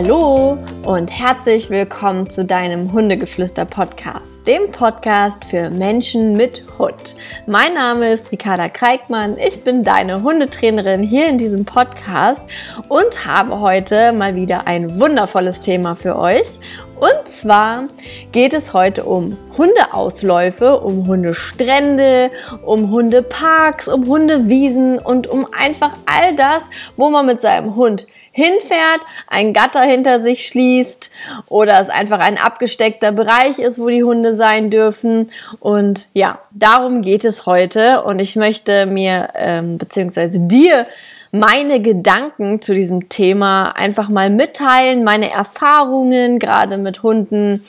Hallo 0.00 0.56
und 0.84 1.10
herzlich 1.10 1.70
willkommen 1.70 2.30
zu 2.30 2.44
deinem 2.44 2.92
Hundegeflüster-Podcast, 2.92 4.46
dem 4.46 4.70
Podcast 4.70 5.44
für 5.44 5.70
Menschen 5.70 6.36
mit 6.36 6.62
Hund. 6.78 7.16
Mein 7.48 7.74
Name 7.74 8.12
ist 8.12 8.30
Ricarda 8.30 8.68
Kreikmann, 8.68 9.36
ich 9.38 9.64
bin 9.64 9.82
deine 9.82 10.22
Hundetrainerin 10.22 11.02
hier 11.02 11.26
in 11.28 11.36
diesem 11.36 11.64
Podcast 11.64 12.44
und 12.88 13.26
habe 13.26 13.58
heute 13.58 14.12
mal 14.12 14.36
wieder 14.36 14.68
ein 14.68 15.00
wundervolles 15.00 15.58
Thema 15.58 15.96
für 15.96 16.14
euch. 16.14 16.60
Und 17.00 17.28
zwar 17.28 17.88
geht 18.30 18.52
es 18.52 18.74
heute 18.74 19.02
um 19.02 19.36
Hundeausläufe, 19.56 20.80
um 20.80 21.08
Hundestrände, 21.08 22.30
um 22.64 22.92
Hundeparks, 22.92 23.88
um 23.88 24.06
Hundewiesen 24.06 25.00
und 25.00 25.26
um 25.26 25.48
einfach 25.50 25.96
all 26.06 26.36
das, 26.36 26.70
wo 26.96 27.10
man 27.10 27.26
mit 27.26 27.40
seinem 27.40 27.74
Hund 27.74 28.06
hinfährt, 28.38 29.00
ein 29.26 29.52
Gatter 29.52 29.82
hinter 29.82 30.22
sich 30.22 30.46
schließt 30.46 31.10
oder 31.48 31.80
es 31.80 31.90
einfach 31.90 32.20
ein 32.20 32.38
abgesteckter 32.38 33.10
Bereich 33.10 33.58
ist, 33.58 33.80
wo 33.80 33.88
die 33.88 34.04
Hunde 34.04 34.32
sein 34.32 34.70
dürfen. 34.70 35.28
Und 35.58 36.08
ja, 36.12 36.38
darum 36.52 37.02
geht 37.02 37.24
es 37.24 37.46
heute. 37.46 38.04
Und 38.04 38.20
ich 38.20 38.36
möchte 38.36 38.86
mir 38.86 39.30
ähm, 39.34 39.76
beziehungsweise 39.76 40.38
dir 40.38 40.86
meine 41.32 41.82
Gedanken 41.82 42.62
zu 42.62 42.74
diesem 42.74 43.08
Thema 43.08 43.70
einfach 43.70 44.08
mal 44.08 44.30
mitteilen, 44.30 45.02
meine 45.02 45.32
Erfahrungen 45.32 46.38
gerade 46.38 46.78
mit 46.78 47.02
Hunden, 47.02 47.64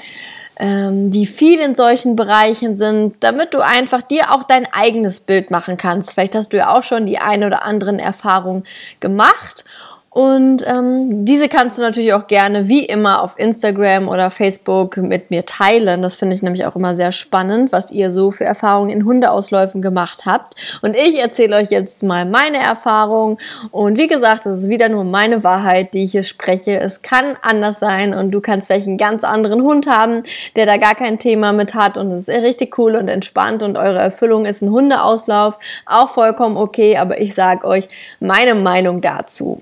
ähm, 0.60 1.10
die 1.10 1.26
viel 1.26 1.60
in 1.62 1.74
solchen 1.74 2.16
Bereichen 2.16 2.78
sind, 2.78 3.16
damit 3.22 3.56
du 3.56 3.62
einfach 3.62 4.04
dir 4.04 4.32
auch 4.32 4.44
dein 4.44 4.68
eigenes 4.72 5.20
Bild 5.20 5.50
machen 5.50 5.78
kannst. 5.78 6.14
Vielleicht 6.14 6.36
hast 6.36 6.54
du 6.54 6.58
ja 6.58 6.78
auch 6.78 6.84
schon 6.84 7.08
die 7.08 7.18
ein 7.18 7.44
oder 7.44 7.66
anderen 7.66 7.98
Erfahrungen 7.98 8.64
gemacht 9.00 9.66
und 10.12 10.66
ähm, 10.66 11.24
diese 11.24 11.50
kannst 11.50 11.78
du 11.78 11.84
natürlich 11.84 12.14
auch 12.14 12.26
gerne 12.26 12.68
wie 12.68 12.84
immer 12.84 13.22
auf 13.22 13.38
Instagram 13.38 14.08
oder 14.08 14.32
Facebook 14.32 14.98
mit 14.98 15.30
mir 15.30 15.46
teilen. 15.46 16.02
Das 16.02 16.18
finde 16.18 16.36
ich 16.36 16.42
nämlich 16.42 16.66
auch 16.66 16.76
immer 16.76 16.96
sehr 16.96 17.12
spannend, 17.12 17.72
was 17.72 17.92
ihr 17.92 18.10
so 18.10 18.32
für 18.32 18.44
Erfahrungen 18.44 18.90
in 18.90 19.06
Hundeausläufen 19.06 19.84
gemacht 19.84 20.26
habt. 20.26 20.56
Und 20.82 20.96
ich 20.96 21.20
erzähle 21.20 21.58
euch 21.58 21.70
jetzt 21.70 22.02
mal 22.02 22.26
meine 22.26 22.58
Erfahrungen. 22.58 23.38
Und 23.70 24.00
wie 24.00 24.08
gesagt, 24.08 24.48
es 24.48 24.64
ist 24.64 24.70
wieder 24.70 24.90
nur 24.90 25.04
meine 25.04 25.44
Wahrheit, 25.44 25.94
die 25.94 26.06
ich 26.06 26.14
hier 26.14 26.24
spreche. 26.24 26.80
Es 26.80 27.04
kann 27.04 27.38
anders 27.44 27.80
sein 27.80 28.16
und 28.16 28.32
du 28.32 28.42
kannst 28.42 28.66
vielleicht 28.68 28.88
einen 28.88 28.98
ganz 28.98 29.24
anderen 29.24 29.62
Hund 29.62 29.88
haben, 29.88 30.24
der 30.56 30.66
da 30.66 30.78
gar 30.78 30.96
kein 30.96 31.20
Thema 31.20 31.54
mit 31.54 31.76
hat. 31.76 32.00
Und 32.00 32.10
es 32.10 32.28
ist 32.28 32.42
richtig 32.42 32.80
cool 32.80 32.96
und 32.96 33.10
entspannt 33.10 33.62
und 33.62 33.78
eure 33.78 34.00
Erfüllung 34.00 34.46
ist 34.46 34.64
ein 34.64 34.72
Hundeauslauf. 34.72 35.60
Auch 35.86 36.10
vollkommen 36.10 36.58
okay, 36.58 36.98
aber 36.98 37.22
ich 37.22 37.36
sage 37.36 37.68
euch 37.68 37.88
meine 38.20 38.56
Meinung 38.56 39.02
dazu. 39.02 39.62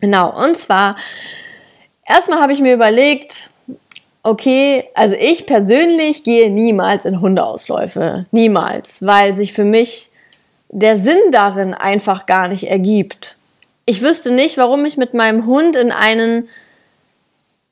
Genau, 0.00 0.34
und 0.44 0.56
zwar, 0.56 0.96
erstmal 2.06 2.40
habe 2.40 2.52
ich 2.52 2.60
mir 2.60 2.74
überlegt, 2.74 3.50
okay, 4.22 4.88
also 4.94 5.16
ich 5.18 5.46
persönlich 5.46 6.24
gehe 6.24 6.50
niemals 6.50 7.04
in 7.04 7.20
Hundeausläufe. 7.20 8.26
Niemals, 8.30 9.04
weil 9.06 9.34
sich 9.34 9.52
für 9.52 9.64
mich 9.64 10.10
der 10.68 10.96
Sinn 10.96 11.20
darin 11.32 11.74
einfach 11.74 12.26
gar 12.26 12.48
nicht 12.48 12.64
ergibt. 12.70 13.38
Ich 13.86 14.02
wüsste 14.02 14.30
nicht, 14.30 14.56
warum 14.56 14.84
ich 14.84 14.96
mit 14.96 15.14
meinem 15.14 15.46
Hund 15.46 15.76
in 15.76 15.90
einen 15.90 16.48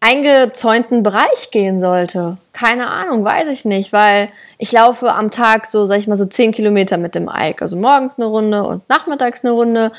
eingezäunten 0.00 1.02
Bereich 1.02 1.50
gehen 1.50 1.80
sollte. 1.80 2.38
Keine 2.52 2.88
Ahnung, 2.88 3.24
weiß 3.24 3.48
ich 3.48 3.64
nicht, 3.64 3.92
weil 3.92 4.30
ich 4.58 4.70
laufe 4.72 5.12
am 5.12 5.30
Tag 5.30 5.66
so, 5.66 5.84
sag 5.86 5.98
ich 5.98 6.06
mal, 6.06 6.16
so 6.16 6.26
zehn 6.26 6.52
Kilometer 6.52 6.98
mit 6.98 7.14
dem 7.14 7.28
Ike. 7.28 7.62
Also 7.62 7.76
morgens 7.76 8.16
eine 8.16 8.26
Runde 8.26 8.62
und 8.64 8.88
nachmittags 8.88 9.44
eine 9.44 9.52
Runde. 9.52 9.92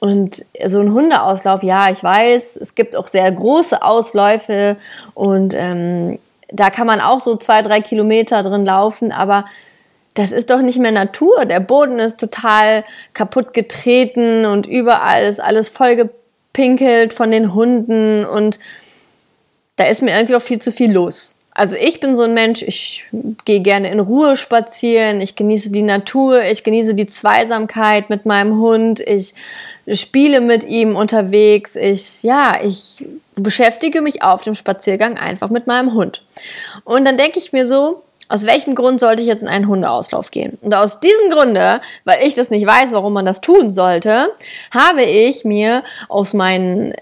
Und 0.00 0.46
so 0.66 0.80
ein 0.80 0.92
Hundeauslauf, 0.92 1.62
ja, 1.62 1.90
ich 1.90 2.02
weiß, 2.02 2.56
es 2.56 2.74
gibt 2.74 2.96
auch 2.96 3.06
sehr 3.06 3.30
große 3.30 3.82
Ausläufe 3.82 4.76
und 5.14 5.52
ähm, 5.54 6.18
da 6.48 6.70
kann 6.70 6.86
man 6.86 7.02
auch 7.02 7.20
so 7.20 7.36
zwei, 7.36 7.60
drei 7.60 7.82
Kilometer 7.82 8.42
drin 8.42 8.64
laufen, 8.64 9.12
aber 9.12 9.44
das 10.14 10.32
ist 10.32 10.50
doch 10.50 10.62
nicht 10.62 10.78
mehr 10.78 10.90
Natur. 10.90 11.44
Der 11.44 11.60
Boden 11.60 11.98
ist 11.98 12.18
total 12.18 12.84
kaputt 13.12 13.52
getreten 13.52 14.46
und 14.46 14.66
überall 14.66 15.24
ist 15.24 15.40
alles 15.40 15.68
vollgepinkelt 15.68 17.12
von 17.12 17.30
den 17.30 17.54
Hunden 17.54 18.24
und 18.24 18.58
da 19.76 19.84
ist 19.84 20.02
mir 20.02 20.12
irgendwie 20.12 20.34
auch 20.34 20.42
viel 20.42 20.60
zu 20.60 20.72
viel 20.72 20.92
los. 20.92 21.36
Also 21.52 21.76
ich 21.76 22.00
bin 22.00 22.16
so 22.16 22.22
ein 22.22 22.34
Mensch, 22.34 22.62
ich 22.62 23.04
gehe 23.44 23.60
gerne 23.60 23.90
in 23.90 24.00
Ruhe 24.00 24.36
spazieren, 24.36 25.20
ich 25.20 25.36
genieße 25.36 25.70
die 25.70 25.82
Natur, 25.82 26.42
ich 26.44 26.64
genieße 26.64 26.94
die 26.94 27.06
Zweisamkeit 27.06 28.08
mit 28.08 28.24
meinem 28.24 28.58
Hund, 28.60 29.00
ich 29.00 29.34
spiele 29.92 30.40
mit 30.40 30.64
ihm 30.64 30.96
unterwegs, 30.96 31.76
ich, 31.76 32.22
ja, 32.22 32.58
ich 32.62 33.04
beschäftige 33.34 34.02
mich 34.02 34.22
auf 34.22 34.42
dem 34.42 34.54
Spaziergang 34.54 35.18
einfach 35.18 35.50
mit 35.50 35.66
meinem 35.66 35.94
Hund. 35.94 36.22
Und 36.84 37.04
dann 37.04 37.16
denke 37.16 37.38
ich 37.38 37.52
mir 37.52 37.66
so, 37.66 38.02
aus 38.28 38.46
welchem 38.46 38.76
Grund 38.76 39.00
sollte 39.00 39.22
ich 39.22 39.28
jetzt 39.28 39.42
in 39.42 39.48
einen 39.48 39.66
Hundeauslauf 39.66 40.30
gehen? 40.30 40.56
Und 40.62 40.74
aus 40.74 41.00
diesem 41.00 41.30
Grunde, 41.30 41.80
weil 42.04 42.24
ich 42.24 42.34
das 42.34 42.50
nicht 42.50 42.64
weiß, 42.64 42.92
warum 42.92 43.12
man 43.12 43.26
das 43.26 43.40
tun 43.40 43.70
sollte, 43.70 44.30
habe 44.72 45.02
ich 45.02 45.44
mir 45.44 45.82
aus 46.08 46.32
meinen 46.32 46.94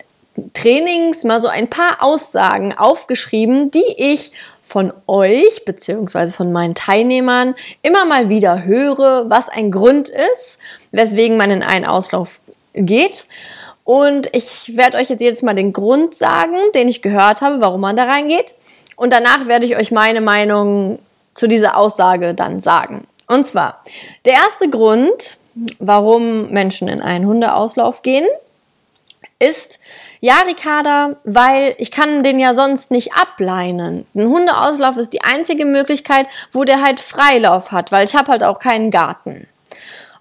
Trainings 0.55 1.25
mal 1.25 1.43
so 1.43 1.49
ein 1.49 1.69
paar 1.69 2.03
Aussagen 2.03 2.72
aufgeschrieben, 2.76 3.70
die 3.70 3.94
ich 3.97 4.32
von 4.62 4.93
euch 5.06 5.65
beziehungsweise 5.65 6.32
von 6.32 6.53
meinen 6.53 6.75
Teilnehmern 6.75 7.55
immer 7.82 8.05
mal 8.05 8.28
wieder 8.28 8.65
höre, 8.65 9.28
was 9.28 9.49
ein 9.49 9.70
Grund 9.70 10.09
ist, 10.09 10.59
weswegen 10.93 11.37
man 11.37 11.50
in 11.50 11.62
einen 11.62 11.84
Auslauf 11.84 12.41
geht. 12.75 13.27
Und 13.84 14.29
ich 14.37 14.77
werde 14.77 14.99
euch 14.99 15.09
jetzt 15.09 15.23
jedes 15.23 15.43
Mal 15.43 15.55
den 15.55 15.73
Grund 15.73 16.15
sagen, 16.15 16.56
den 16.75 16.89
ich 16.89 17.01
gehört 17.01 17.41
habe, 17.41 17.61
warum 17.61 17.81
man 17.81 17.97
da 17.97 18.05
reingeht. 18.05 18.55
Und 18.97 19.12
danach 19.12 19.47
werde 19.47 19.65
ich 19.65 19.77
euch 19.77 19.91
meine 19.91 20.21
Meinung 20.21 20.99
zu 21.34 21.47
dieser 21.47 21.77
Aussage 21.77 22.34
dann 22.34 22.61
sagen. 22.61 23.06
Und 23.29 23.47
zwar, 23.47 23.83
der 24.25 24.34
erste 24.34 24.69
Grund, 24.69 25.39
warum 25.79 26.51
Menschen 26.51 26.89
in 26.89 27.01
einen 27.01 27.27
Hundeauslauf 27.27 28.03
gehen, 28.03 28.27
ist, 29.39 29.79
ja, 30.21 30.43
Ricarda, 30.47 31.17
weil 31.25 31.75
ich 31.79 31.91
kann 31.91 32.25
den 32.25 32.41
ja 32.41 32.55
sonst 32.55 32.91
nicht 32.91 33.12
ableinen. 33.15 34.06
Ein 34.15 34.29
Hundeauslauf 34.29 34.97
ist 34.97 35.12
die 35.12 35.23
einzige 35.23 35.65
Möglichkeit, 35.65 36.27
wo 36.53 36.65
der 36.65 36.83
halt 36.83 36.99
Freilauf 36.99 37.71
hat, 37.71 37.93
weil 37.93 38.05
ich 38.05 38.17
habe 38.17 38.33
halt 38.33 38.43
auch 38.43 38.59
keinen 38.59 38.91
Garten. 38.91 39.47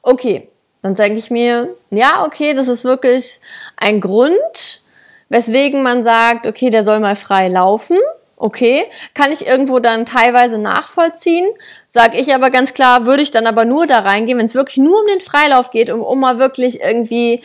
Okay, 0.04 0.50
dann 0.88 0.96
denke 0.96 1.20
ich 1.20 1.30
mir, 1.30 1.76
ja, 1.90 2.26
okay, 2.26 2.54
das 2.54 2.70
ist 2.70 2.86
wirklich 2.86 3.42
ein 3.76 4.00
Grund, 4.00 4.82
weswegen 5.28 5.84
man 5.84 6.02
sagt, 6.02 6.48
okay, 6.48 6.70
der 6.70 6.86
soll 6.86 7.02
mal 7.02 7.18
frei 7.18 7.50
laufen. 7.50 7.98
Okay, 8.38 8.86
kann 9.16 9.32
ich 9.32 9.48
irgendwo 9.48 9.80
dann 9.80 10.06
teilweise 10.06 10.60
nachvollziehen? 10.60 11.46
Sag 11.88 12.18
ich 12.18 12.34
aber 12.34 12.52
ganz 12.52 12.74
klar, 12.74 13.06
würde 13.06 13.24
ich 13.24 13.32
dann 13.32 13.48
aber 13.48 13.66
nur 13.66 13.88
da 13.88 14.00
reingehen, 14.00 14.38
wenn 14.38 14.46
es 14.46 14.54
wirklich 14.56 14.78
nur 14.78 15.02
um 15.02 15.08
den 15.08 15.20
Freilauf 15.20 15.72
geht, 15.72 15.90
um, 15.90 16.02
um 16.02 16.20
mal 16.20 16.38
wirklich 16.38 16.80
irgendwie 16.82 17.42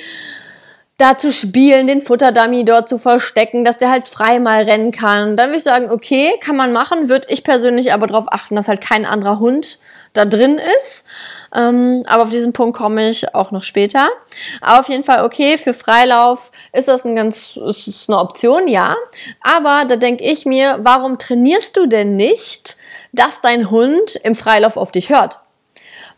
da 0.98 1.18
zu 1.18 1.32
spielen, 1.32 1.88
den 1.88 2.02
Futterdummy 2.02 2.64
dort 2.64 2.88
zu 2.88 2.98
verstecken, 2.98 3.64
dass 3.64 3.78
der 3.78 3.90
halt 3.90 4.08
frei 4.08 4.38
mal 4.38 4.64
rennen 4.64 4.92
kann. 4.92 5.36
Dann 5.36 5.48
würde 5.48 5.56
ich 5.56 5.64
sagen, 5.64 5.90
okay, 5.90 6.34
kann 6.40 6.56
man 6.56 6.72
machen, 6.72 7.08
würde 7.08 7.26
ich 7.30 7.42
persönlich 7.42 7.92
aber 7.92 8.06
darauf 8.06 8.26
achten, 8.30 8.54
dass 8.54 8.68
halt 8.68 8.82
kein 8.82 9.06
anderer 9.06 9.40
Hund 9.40 9.80
da 10.12 10.24
drin 10.24 10.60
ist. 10.78 11.04
Ähm, 11.54 12.04
aber 12.06 12.24
auf 12.24 12.30
diesen 12.30 12.52
Punkt 12.52 12.76
komme 12.76 13.08
ich 13.08 13.34
auch 13.34 13.50
noch 13.50 13.62
später. 13.62 14.08
Aber 14.60 14.80
auf 14.80 14.88
jeden 14.88 15.04
Fall, 15.04 15.24
okay, 15.24 15.58
für 15.58 15.74
Freilauf 15.74 16.50
ist 16.72 16.88
das 16.88 17.04
ein 17.04 17.16
ganz, 17.16 17.56
ist 17.56 18.08
eine 18.08 18.18
Option, 18.18 18.68
ja. 18.68 18.96
Aber 19.42 19.84
da 19.86 19.96
denke 19.96 20.24
ich 20.24 20.46
mir, 20.46 20.78
warum 20.82 21.18
trainierst 21.18 21.76
du 21.76 21.86
denn 21.86 22.16
nicht, 22.16 22.76
dass 23.12 23.40
dein 23.40 23.70
Hund 23.70 24.16
im 24.16 24.34
Freilauf 24.34 24.76
auf 24.76 24.92
dich 24.92 25.10
hört? 25.10 25.40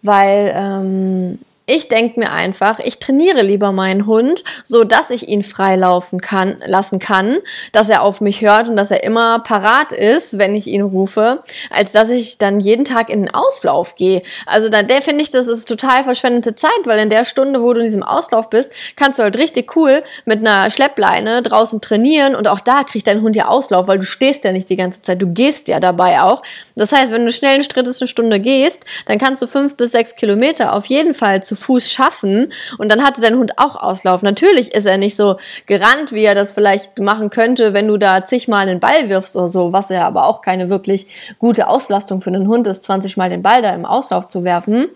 Weil 0.02 0.52
ähm, 0.56 1.38
ich 1.66 1.88
denke 1.88 2.20
mir 2.20 2.31
einfach, 2.31 2.78
ich 2.78 2.99
trainiere 2.99 3.43
lieber 3.43 3.72
meinen 3.72 4.06
Hund, 4.06 4.44
so 4.64 4.84
dass 4.84 5.08
ich 5.08 5.28
ihn 5.28 5.43
freilaufen 5.43 6.20
kann, 6.20 6.56
lassen 6.66 6.99
kann, 6.99 7.38
dass 7.72 7.88
er 7.88 8.02
auf 8.02 8.20
mich 8.20 8.43
hört 8.43 8.69
und 8.69 8.76
dass 8.76 8.90
er 8.90 9.02
immer 9.02 9.38
parat 9.38 9.93
ist, 9.93 10.37
wenn 10.37 10.55
ich 10.55 10.66
ihn 10.66 10.82
rufe, 10.82 11.43
als 11.70 11.93
dass 11.93 12.11
ich 12.11 12.37
dann 12.37 12.61
jeden 12.61 12.84
Tag 12.84 13.08
in 13.08 13.25
den 13.25 13.34
Auslauf 13.34 13.94
gehe. 13.94 14.22
Also 14.44 14.69
dann, 14.69 14.88
der 14.88 15.00
finde 15.00 15.22
ich, 15.22 15.31
das 15.31 15.46
ist 15.46 15.66
total 15.66 16.05
verschwendete 16.05 16.55
Zeit, 16.55 16.70
weil 16.84 16.99
in 16.99 17.08
der 17.08 17.25
Stunde, 17.25 17.62
wo 17.62 17.72
du 17.72 17.81
in 17.81 17.87
diesem 17.87 18.02
Auslauf 18.02 18.50
bist, 18.50 18.70
kannst 18.96 19.19
du 19.19 19.22
halt 19.22 19.38
richtig 19.38 19.75
cool 19.75 20.02
mit 20.26 20.40
einer 20.40 20.69
Schleppleine 20.70 21.40
draußen 21.40 21.81
trainieren 21.81 22.34
und 22.34 22.46
auch 22.46 22.60
da 22.60 22.84
kriegt 22.84 23.06
dein 23.06 23.22
Hund 23.22 23.37
ja 23.37 23.49
Auslauf, 23.49 23.88
weil 23.88 23.99
du 23.99 24.06
stehst 24.06 24.44
ja 24.44 24.52
nicht 24.52 24.69
die 24.69 24.76
ganze 24.76 25.00
Zeit, 25.00 25.22
du 25.22 25.28
gehst 25.28 25.69
ja 25.69 25.81
dabei 25.81 26.20
auch. 26.20 26.43
Das 26.76 26.93
heißt, 26.93 27.10
wenn 27.10 27.25
du 27.25 27.32
schnell 27.32 27.55
einen 27.55 27.62
Schritt 27.62 27.87
eine 27.87 28.08
Stunde 28.08 28.38
gehst, 28.40 28.84
dann 29.06 29.19
kannst 29.19 29.40
du 29.40 29.46
fünf 29.46 29.76
bis 29.76 29.93
sechs 29.93 30.17
Kilometer 30.17 30.75
auf 30.75 30.87
jeden 30.87 31.14
Fall 31.14 31.43
zu 31.43 31.53
zu 31.54 31.64
Fuß 31.64 31.90
schaffen 31.90 32.52
und 32.78 32.90
dann 32.90 33.02
hatte 33.02 33.20
dein 33.20 33.36
Hund 33.36 33.58
auch 33.58 33.76
Auslauf. 33.76 34.22
Natürlich 34.22 34.74
ist 34.74 34.86
er 34.86 34.98
nicht 34.98 35.16
so 35.16 35.36
gerannt, 35.66 36.12
wie 36.12 36.24
er 36.24 36.34
das 36.34 36.52
vielleicht 36.52 36.98
machen 36.98 37.30
könnte, 37.30 37.72
wenn 37.72 37.88
du 37.88 37.96
da 37.96 38.24
zigmal 38.24 38.68
einen 38.68 38.80
Ball 38.80 39.08
wirfst 39.08 39.36
oder 39.36 39.48
so, 39.48 39.72
was 39.72 39.88
ja 39.88 40.06
aber 40.06 40.26
auch 40.26 40.40
keine 40.40 40.70
wirklich 40.70 41.34
gute 41.38 41.68
Auslastung 41.68 42.20
für 42.20 42.30
einen 42.30 42.48
Hund 42.48 42.66
ist, 42.66 42.84
20 42.84 43.16
Mal 43.16 43.30
den 43.30 43.42
Ball 43.42 43.62
da 43.62 43.74
im 43.74 43.84
Auslauf 43.84 44.28
zu 44.28 44.44
werfen. 44.44 44.88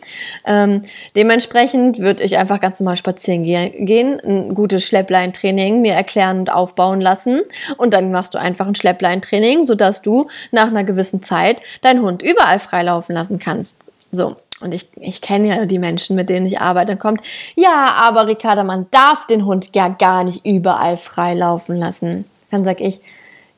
Ähm, 0.46 0.82
dementsprechend 1.16 1.98
würde 1.98 2.22
ich 2.22 2.36
einfach 2.36 2.60
ganz 2.60 2.80
normal 2.80 2.96
spazieren 2.96 3.44
gehen, 3.44 4.20
ein 4.24 4.54
gutes 4.54 4.86
Schleppleintraining 4.86 5.80
mir 5.80 5.94
erklären 5.94 6.40
und 6.40 6.52
aufbauen 6.52 7.00
lassen 7.00 7.42
und 7.76 7.94
dann 7.94 8.10
machst 8.10 8.34
du 8.34 8.38
einfach 8.38 8.66
ein 8.66 8.74
Schleppleintraining, 8.74 9.64
sodass 9.64 10.02
du 10.02 10.28
nach 10.50 10.68
einer 10.68 10.84
gewissen 10.84 11.22
Zeit 11.22 11.60
deinen 11.82 12.02
Hund 12.02 12.22
überall 12.22 12.58
freilaufen 12.58 13.14
lassen 13.14 13.38
kannst. 13.38 13.76
So. 14.10 14.36
Und 14.60 14.74
ich, 14.74 14.88
ich 14.96 15.20
kenne 15.20 15.48
ja 15.48 15.66
die 15.66 15.78
Menschen, 15.78 16.16
mit 16.16 16.28
denen 16.28 16.46
ich 16.46 16.60
arbeite, 16.60 16.88
dann 16.88 16.98
kommt, 16.98 17.20
ja, 17.54 17.92
aber 18.00 18.26
Ricarda, 18.26 18.64
man 18.64 18.86
darf 18.90 19.26
den 19.26 19.46
Hund 19.46 19.70
ja 19.74 19.88
gar 19.88 20.24
nicht 20.24 20.44
überall 20.44 20.98
freilaufen 20.98 21.76
lassen. 21.76 22.24
Dann 22.50 22.64
sag 22.64 22.80
ich, 22.80 23.00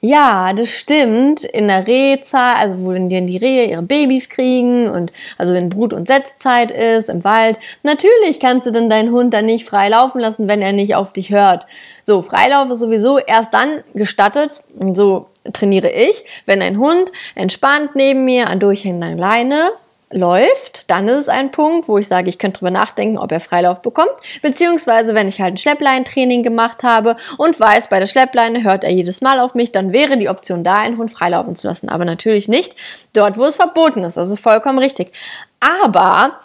ja, 0.03 0.53
das 0.55 0.71
stimmt. 0.71 1.45
In 1.45 1.69
der 1.69 1.87
Rehzahl, 1.87 2.57
also 2.57 2.77
wo 2.81 2.93
denn 2.93 3.27
die 3.27 3.37
Rehe 3.37 3.67
ihre 3.67 3.83
Babys 3.83 4.31
kriegen 4.31 4.89
und 4.89 5.13
also 5.37 5.53
wenn 5.53 5.69
Brut- 5.69 5.93
und 5.93 6.09
Setzzeit 6.09 6.71
ist 6.71 7.11
im 7.11 7.23
Wald, 7.23 7.59
natürlich 7.83 8.41
kannst 8.41 8.67
du 8.67 8.71
dann 8.71 8.89
deinen 8.89 9.13
Hund 9.13 9.35
dann 9.35 9.47
nicht 9.47 9.69
frei 9.69 9.91
laufen 9.91 10.21
lassen, 10.21 10.49
wenn 10.49 10.63
er 10.63 10.73
nicht 10.73 10.95
auf 10.95 11.13
dich 11.13 11.31
hört. 11.31 11.67
So, 12.03 12.23
Freilauf 12.23 12.71
ist 12.71 12.81
sowieso 12.81 13.19
erst 13.19 13.53
dann 13.53 13.85
gestattet, 13.95 14.63
und 14.79 14.97
so 14.97 15.27
trainiere 15.53 15.91
ich, 15.91 16.25
wenn 16.47 16.63
ein 16.63 16.79
Hund 16.79 17.13
entspannt 17.35 17.95
neben 17.95 18.25
mir 18.25 18.49
an 18.49 18.59
durchhängender 18.59 19.17
Leine 19.17 19.71
läuft, 20.13 20.91
dann 20.91 21.07
ist 21.07 21.23
es 21.23 21.29
ein 21.29 21.51
Punkt, 21.51 21.89
wo 21.89 21.99
ich 21.99 22.09
sage, 22.09 22.29
ich 22.29 22.39
könnte 22.39 22.59
drüber 22.59 22.71
nachdenken, 22.71 23.17
ob 23.17 23.31
er 23.31 23.41
Freilauf 23.41 23.81
bekommt. 23.81 24.11
Beziehungsweise, 24.43 25.15
wenn 25.15 25.29
ich 25.29 25.41
halt 25.41 25.55
ein 25.55 25.57
Schleppleintraining 25.57 26.43
gemacht 26.43 26.83
habe 26.83 27.17
und 27.39 27.59
weiß, 27.59 27.89
bei 27.89 28.01
der 28.01 28.07
Schleppleine 28.07 28.65
hört 28.65 28.85
er 28.85 28.91
jedes 28.91 29.21
Mal 29.21 29.39
auf 29.39 29.55
mich, 29.55 29.73
dann 29.73 29.93
wäre 29.93 30.19
die 30.19 30.29
Option 30.29 30.65
da, 30.65 30.79
einen 30.79 30.99
Hund 30.99 31.13
freilaufen 31.13 31.55
zu 31.55 31.69
lassen. 31.69 31.89
Aber 31.89 32.05
natürlich 32.05 32.49
nicht 32.49 32.75
dort, 33.13 33.39
wo 33.39 33.45
es 33.45 33.57
verboten 33.57 34.03
ist. 34.03 34.17
Das 34.17 34.31
ist 34.31 34.41
vollkommen 34.41 34.79
richtig. 34.79 35.13
Aber 35.61 36.41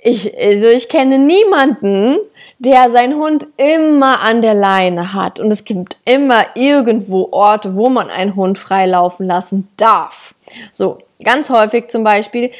ich, 0.00 0.32
also 0.40 0.68
ich 0.68 0.88
kenne 0.88 1.18
niemanden, 1.18 2.18
der 2.58 2.90
seinen 2.90 3.16
Hund 3.16 3.46
immer 3.56 4.22
an 4.22 4.42
der 4.42 4.54
Leine 4.54 5.12
hat. 5.12 5.40
Und 5.40 5.50
es 5.50 5.64
gibt 5.64 5.98
immer 6.04 6.44
irgendwo 6.54 7.28
Orte, 7.32 7.76
wo 7.76 7.88
man 7.88 8.08
einen 8.08 8.34
Hund 8.36 8.58
freilaufen 8.58 9.26
lassen 9.26 9.68
darf. 9.76 10.34
So, 10.72 10.98
Ganz 11.24 11.50
häufig 11.50 11.88
zum 11.88 12.04
Beispiel 12.04 12.50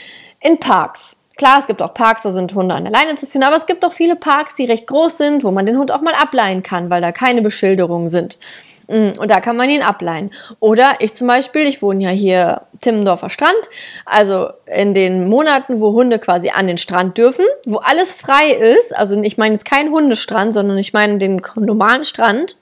in 0.41 0.59
Parks. 0.59 1.17
Klar, 1.37 1.61
es 1.61 1.69
gibt 1.69 1.81
auch 1.81 1.95
Parks, 1.95 2.23
da 2.23 2.33
sind 2.33 2.55
Hunde 2.55 2.75
an 2.75 2.85
der 2.85 2.93
Leine 2.93 3.15
zu 3.15 3.27
finden, 3.27 3.47
aber 3.47 3.57
es 3.57 3.67
gibt 3.67 3.85
auch 3.85 3.93
viele 3.93 4.17
Parks, 4.17 4.57
die 4.57 4.65
recht 4.65 4.89
groß 4.89 5.19
sind, 5.19 5.45
wo 5.45 5.53
man 5.53 5.67
den 5.67 5.79
Hund 5.79 5.93
auch 5.93 6.01
mal 6.01 6.15
ableihen 6.15 6.65
kann, 6.65 6.91
weil 6.91 7.01
da 7.01 7.13
keine 7.13 7.43
Beschilderungen 7.43 8.09
sind. 8.09 8.39
Mm, 8.89 9.11
und 9.19 9.31
da 9.31 9.39
kann 9.39 9.57
man 9.57 9.71
ihn 9.71 9.83
ableihen. 9.83 10.33
Oder 10.59 10.95
ich 10.99 11.15
zum 11.15 11.29
Beispiel, 11.29 11.63
ich 11.69 11.81
wohne 11.81 12.03
ja 12.03 12.11
hier 12.11 12.63
Timmendorfer 12.81 13.31
Strand, 13.31 13.71
also 14.05 14.49
in 14.67 14.95
den 14.95 15.29
Monaten, 15.29 15.79
wo 15.79 15.93
Hunde 15.93 16.19
quasi 16.19 16.51
an 16.51 16.67
den 16.67 16.79
Strand 16.79 17.17
dürfen, 17.17 17.45
wo 17.65 17.77
alles 17.77 18.13
frei 18.13 18.51
ist, 18.51 18.97
also 18.97 19.21
ich 19.23 19.39
meine 19.39 19.55
jetzt 19.55 19.65
kein 19.65 19.93
Hundestrand, 19.93 20.55
sondern 20.55 20.79
ich 20.79 20.93
meine 20.93 21.19
den 21.19 21.41
normalen 21.55 22.05
Strand, 22.05 22.57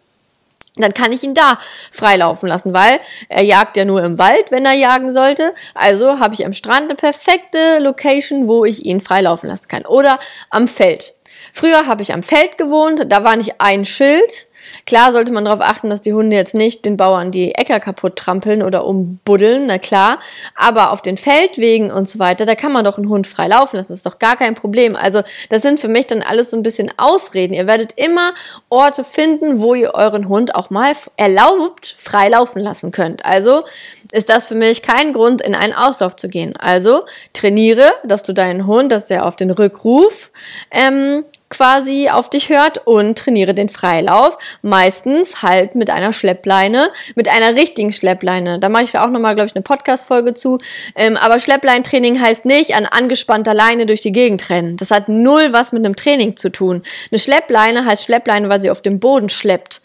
dann 0.82 0.92
kann 0.92 1.12
ich 1.12 1.22
ihn 1.22 1.34
da 1.34 1.58
freilaufen 1.90 2.48
lassen, 2.48 2.74
weil 2.74 3.00
er 3.28 3.42
jagt 3.42 3.76
ja 3.76 3.84
nur 3.84 4.02
im 4.02 4.18
Wald, 4.18 4.50
wenn 4.50 4.66
er 4.66 4.74
jagen 4.74 5.12
sollte. 5.12 5.54
Also 5.74 6.18
habe 6.20 6.34
ich 6.34 6.44
am 6.44 6.52
Strand 6.52 6.84
eine 6.84 6.94
perfekte 6.94 7.78
Location, 7.78 8.46
wo 8.46 8.64
ich 8.64 8.84
ihn 8.84 9.00
freilaufen 9.00 9.48
lassen 9.48 9.68
kann. 9.68 9.86
Oder 9.86 10.18
am 10.50 10.68
Feld. 10.68 11.14
Früher 11.52 11.86
habe 11.86 12.02
ich 12.02 12.12
am 12.12 12.22
Feld 12.22 12.58
gewohnt, 12.58 13.06
da 13.08 13.24
war 13.24 13.36
nicht 13.36 13.54
ein 13.60 13.84
Schild, 13.84 14.48
Klar 14.86 15.12
sollte 15.12 15.32
man 15.32 15.44
darauf 15.44 15.60
achten, 15.60 15.90
dass 15.90 16.00
die 16.00 16.12
Hunde 16.12 16.36
jetzt 16.36 16.54
nicht 16.54 16.84
den 16.84 16.96
Bauern 16.96 17.30
die 17.30 17.54
Äcker 17.54 17.80
kaputt 17.80 18.16
trampeln 18.16 18.62
oder 18.62 18.84
umbuddeln, 18.84 19.66
na 19.66 19.78
klar. 19.78 20.20
Aber 20.54 20.92
auf 20.92 21.02
den 21.02 21.16
Feldwegen 21.16 21.90
und 21.90 22.08
so 22.08 22.18
weiter, 22.18 22.46
da 22.46 22.54
kann 22.54 22.72
man 22.72 22.84
doch 22.84 22.98
einen 22.98 23.08
Hund 23.08 23.26
frei 23.26 23.48
laufen 23.48 23.76
lassen. 23.76 23.88
Das 23.88 23.98
ist 23.98 24.06
doch 24.06 24.18
gar 24.18 24.36
kein 24.36 24.54
Problem. 24.54 24.96
Also 24.96 25.22
das 25.50 25.62
sind 25.62 25.80
für 25.80 25.88
mich 25.88 26.06
dann 26.06 26.22
alles 26.22 26.50
so 26.50 26.56
ein 26.56 26.62
bisschen 26.62 26.90
Ausreden. 26.96 27.54
Ihr 27.54 27.66
werdet 27.66 27.92
immer 27.96 28.34
Orte 28.68 29.04
finden, 29.04 29.60
wo 29.60 29.74
ihr 29.74 29.94
euren 29.94 30.28
Hund 30.28 30.54
auch 30.54 30.70
mal 30.70 30.92
erlaubt 31.16 31.96
frei 31.98 32.28
laufen 32.28 32.60
lassen 32.60 32.90
könnt. 32.90 33.24
Also 33.24 33.64
ist 34.12 34.28
das 34.28 34.46
für 34.46 34.54
mich 34.54 34.82
kein 34.82 35.12
Grund, 35.12 35.42
in 35.42 35.54
einen 35.54 35.72
Auslauf 35.72 36.16
zu 36.16 36.28
gehen. 36.28 36.56
Also 36.56 37.04
trainiere, 37.32 37.92
dass 38.04 38.22
du 38.22 38.32
deinen 38.32 38.66
Hund, 38.66 38.92
dass 38.92 39.10
er 39.10 39.26
auf 39.26 39.36
den 39.36 39.50
Rückruf 39.50 40.30
ähm, 40.70 41.24
quasi 41.48 42.08
auf 42.10 42.28
dich 42.28 42.48
hört 42.48 42.86
und 42.86 43.18
trainiere 43.18 43.54
den 43.54 43.68
Freilauf. 43.68 44.36
Meistens 44.62 45.42
halt 45.42 45.74
mit 45.74 45.90
einer 45.90 46.12
Schleppleine, 46.12 46.90
mit 47.14 47.28
einer 47.28 47.54
richtigen 47.54 47.92
Schleppleine. 47.92 48.58
Da 48.58 48.68
mache 48.68 48.84
ich 48.84 48.98
auch 48.98 49.10
nochmal, 49.10 49.34
glaube 49.34 49.48
ich, 49.48 49.54
eine 49.54 49.62
Podcast-Folge 49.62 50.34
zu. 50.34 50.58
Ähm, 50.94 51.16
aber 51.16 51.38
Schleppleintraining 51.38 52.20
heißt 52.20 52.44
nicht 52.44 52.74
an 52.74 52.86
angespannter 52.86 53.54
Leine 53.54 53.86
durch 53.86 54.00
die 54.00 54.12
Gegend 54.12 54.50
rennen. 54.50 54.76
Das 54.76 54.90
hat 54.90 55.08
null 55.08 55.52
was 55.52 55.72
mit 55.72 55.84
einem 55.84 55.96
Training 55.96 56.36
zu 56.36 56.50
tun. 56.50 56.82
Eine 57.10 57.18
Schleppleine 57.18 57.84
heißt 57.84 58.04
Schleppleine, 58.04 58.48
weil 58.48 58.60
sie 58.60 58.70
auf 58.70 58.82
dem 58.82 59.00
Boden 59.00 59.28
schleppt. 59.28 59.80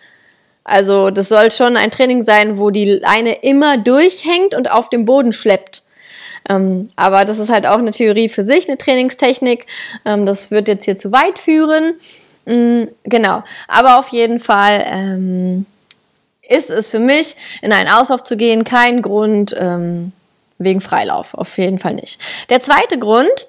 Also 0.64 1.10
das 1.10 1.30
soll 1.30 1.52
schon 1.52 1.76
ein 1.76 1.92
Training 1.92 2.24
sein, 2.24 2.58
wo 2.58 2.70
die 2.70 2.86
Leine 2.86 3.34
immer 3.42 3.78
durchhängt 3.78 4.56
und 4.56 4.70
auf 4.70 4.90
dem 4.90 5.06
Boden 5.06 5.34
schleppt. 5.34 5.84
Ähm, 6.50 6.90
aber 6.96 7.26
das 7.26 7.40
ist 7.40 7.50
halt 7.50 7.66
auch 7.66 7.78
eine 7.78 7.92
Theorie 7.92 8.30
für 8.30 8.44
sich, 8.44 8.68
eine 8.68 8.78
Trainingstechnik. 8.78 9.66
Ähm, 10.06 10.26
das 10.26 10.52
wird 10.52 10.68
jetzt 10.68 10.86
hier 10.86 10.96
zu 10.96 11.12
weit 11.12 11.40
führen. 11.40 11.94
Mhm, 12.46 12.90
genau. 13.04 13.44
Aber 13.68 14.00
auf 14.00 14.10
jeden 14.10 14.40
Fall 14.40 14.86
ähm, 14.88 15.66
ist 16.48 16.70
es 16.70 16.90
für 16.90 17.00
mich, 17.00 17.36
in 17.62 17.72
einen 17.72 17.90
Auslauf 17.90 18.24
zu 18.24 18.38
gehen, 18.38 18.64
kein 18.64 19.02
Grund, 19.02 19.56
ähm, 19.58 20.12
wegen 20.64 20.82
Freilauf, 20.82 21.34
auf 21.34 21.58
jeden 21.58 21.80
Fall 21.80 21.96
nicht. 21.96 22.22
Der 22.50 22.60
zweite 22.60 23.00
Grund, 23.00 23.48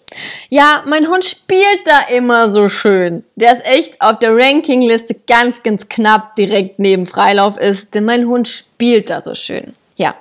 ja, 0.49 0.83
mein 0.87 1.07
Hund 1.09 1.25
spielt 1.25 1.81
da 1.85 2.01
immer 2.15 2.49
so 2.49 2.69
schön. 2.69 3.25
Der 3.37 3.53
ist 3.53 3.67
echt 3.67 4.01
auf 4.01 4.19
der 4.19 4.35
Rankingliste 4.35 5.15
ganz, 5.27 5.63
ganz 5.63 5.89
knapp 5.89 6.37
direkt 6.37 6.79
neben 6.79 7.07
Freilauf 7.07 7.59
ist, 7.59 7.95
denn 7.95 8.05
mein 8.05 8.27
Hund 8.27 8.49
spielt 8.49 9.11
da 9.11 9.23
so 9.23 9.35
schön. 9.35 9.75
Ja. 9.97 10.15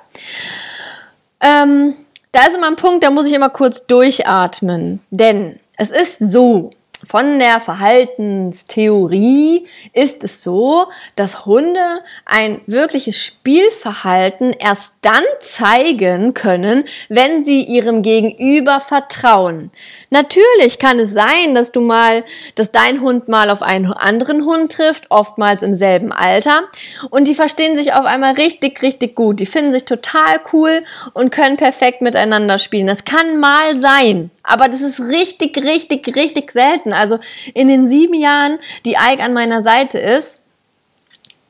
Ähm, 1.39 1.95
da 2.31 2.45
ist 2.45 2.57
immer 2.57 2.67
ein 2.67 2.75
Punkt, 2.75 3.03
da 3.03 3.09
muss 3.09 3.27
ich 3.27 3.33
immer 3.33 3.49
kurz 3.49 3.85
durchatmen. 3.87 5.01
Denn 5.09 5.59
es 5.77 5.91
ist 5.91 6.17
so, 6.19 6.71
von 7.05 7.39
der 7.39 7.61
Verhaltenstheorie 7.61 9.65
ist 9.93 10.23
es 10.23 10.43
so, 10.43 10.87
dass 11.15 11.45
Hunde 11.45 12.01
ein 12.25 12.61
wirkliches 12.67 13.17
Spielverhalten 13.17 14.53
erst 14.53 14.93
dann 15.01 15.23
zeigen 15.39 16.33
können, 16.33 16.85
wenn 17.09 17.43
sie 17.43 17.63
ihrem 17.63 18.03
Gegenüber 18.03 18.79
vertrauen. 18.79 19.71
Natürlich 20.09 20.79
kann 20.79 20.99
es 20.99 21.13
sein, 21.13 21.55
dass 21.55 21.71
du 21.71 21.81
mal, 21.81 22.23
dass 22.55 22.71
dein 22.71 23.01
Hund 23.01 23.27
mal 23.27 23.49
auf 23.49 23.61
einen 23.61 23.91
anderen 23.91 24.45
Hund 24.45 24.71
trifft, 24.71 25.05
oftmals 25.09 25.63
im 25.63 25.73
selben 25.73 26.11
Alter, 26.11 26.63
und 27.09 27.27
die 27.27 27.35
verstehen 27.35 27.75
sich 27.75 27.93
auf 27.93 28.05
einmal 28.05 28.33
richtig, 28.33 28.81
richtig 28.81 29.15
gut. 29.15 29.39
Die 29.39 29.45
finden 29.45 29.71
sich 29.71 29.85
total 29.85 30.39
cool 30.53 30.83
und 31.13 31.31
können 31.31 31.57
perfekt 31.57 32.01
miteinander 32.01 32.57
spielen. 32.57 32.87
Das 32.87 33.05
kann 33.05 33.39
mal 33.39 33.75
sein. 33.75 34.31
Aber 34.43 34.67
das 34.67 34.81
ist 34.81 34.99
richtig, 34.99 35.57
richtig, 35.57 36.15
richtig 36.15 36.51
selten. 36.51 36.93
Also 36.93 37.19
in 37.53 37.67
den 37.67 37.89
sieben 37.89 38.15
Jahren, 38.15 38.57
die 38.85 38.93
Ike 38.93 39.23
an 39.23 39.33
meiner 39.33 39.61
Seite 39.61 39.99
ist, 39.99 40.41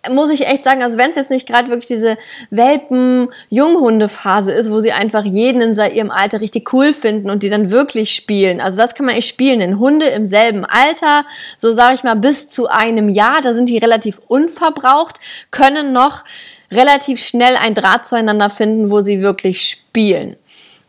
muss 0.10 0.32
ich 0.32 0.48
echt 0.48 0.64
sagen, 0.64 0.82
also 0.82 0.98
wenn 0.98 1.12
es 1.12 1.16
jetzt 1.16 1.30
nicht 1.30 1.48
gerade 1.48 1.70
wirklich 1.70 1.88
diese 1.88 2.18
Welpen-Junghunde-Phase 2.50 4.52
ist, 4.52 4.72
wo 4.72 4.80
sie 4.80 4.92
einfach 4.92 5.24
jeden 5.24 5.62
in 5.62 5.74
ihrem 5.74 6.10
Alter 6.10 6.42
richtig 6.42 6.74
cool 6.74 6.94
finden 6.94 7.30
und 7.30 7.44
die 7.44 7.50
dann 7.50 7.70
wirklich 7.70 8.16
spielen. 8.16 8.62
Also 8.62 8.78
das 8.78 8.96
kann 8.96 9.06
man 9.06 9.16
echt 9.16 9.30
spielen. 9.30 9.60
Denn 9.60 9.80
Hunde 9.80 10.08
im 10.08 10.26
selben 10.26 10.66
Alter, 10.66 11.26
so 11.56 11.72
sage 11.72 11.96
ich 11.96 12.04
mal 12.04 12.16
bis 12.16 12.50
zu 12.50 12.68
einem 12.68 13.10
Jahr, 13.10 13.42
da 13.42 13.54
sind 13.54 13.70
die 13.70 13.78
relativ 13.78 14.20
unverbraucht, 14.28 15.20
können 15.52 15.94
noch 15.94 16.24
relativ 16.72 17.24
schnell 17.24 17.56
ein 17.58 17.76
Draht 17.76 18.06
zueinander 18.06 18.50
finden, 18.50 18.90
wo 18.90 19.02
sie 19.02 19.22
wirklich 19.22 19.62
spielen. 19.62 20.38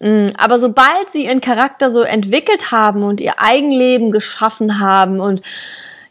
Mm, 0.02 0.30
aber 0.36 0.58
sobald 0.58 1.10
sie 1.10 1.26
ihren 1.26 1.40
Charakter 1.40 1.92
so 1.92 2.02
entwickelt 2.02 2.72
haben 2.72 3.04
und 3.04 3.20
ihr 3.20 3.34
Eigenleben 3.38 4.10
geschaffen 4.10 4.80
haben 4.80 5.20
und 5.20 5.42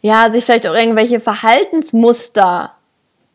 ja, 0.02 0.32
sich 0.32 0.46
vielleicht 0.46 0.66
auch 0.66 0.74
irgendwelche 0.74 1.20
Verhaltensmuster 1.20 2.74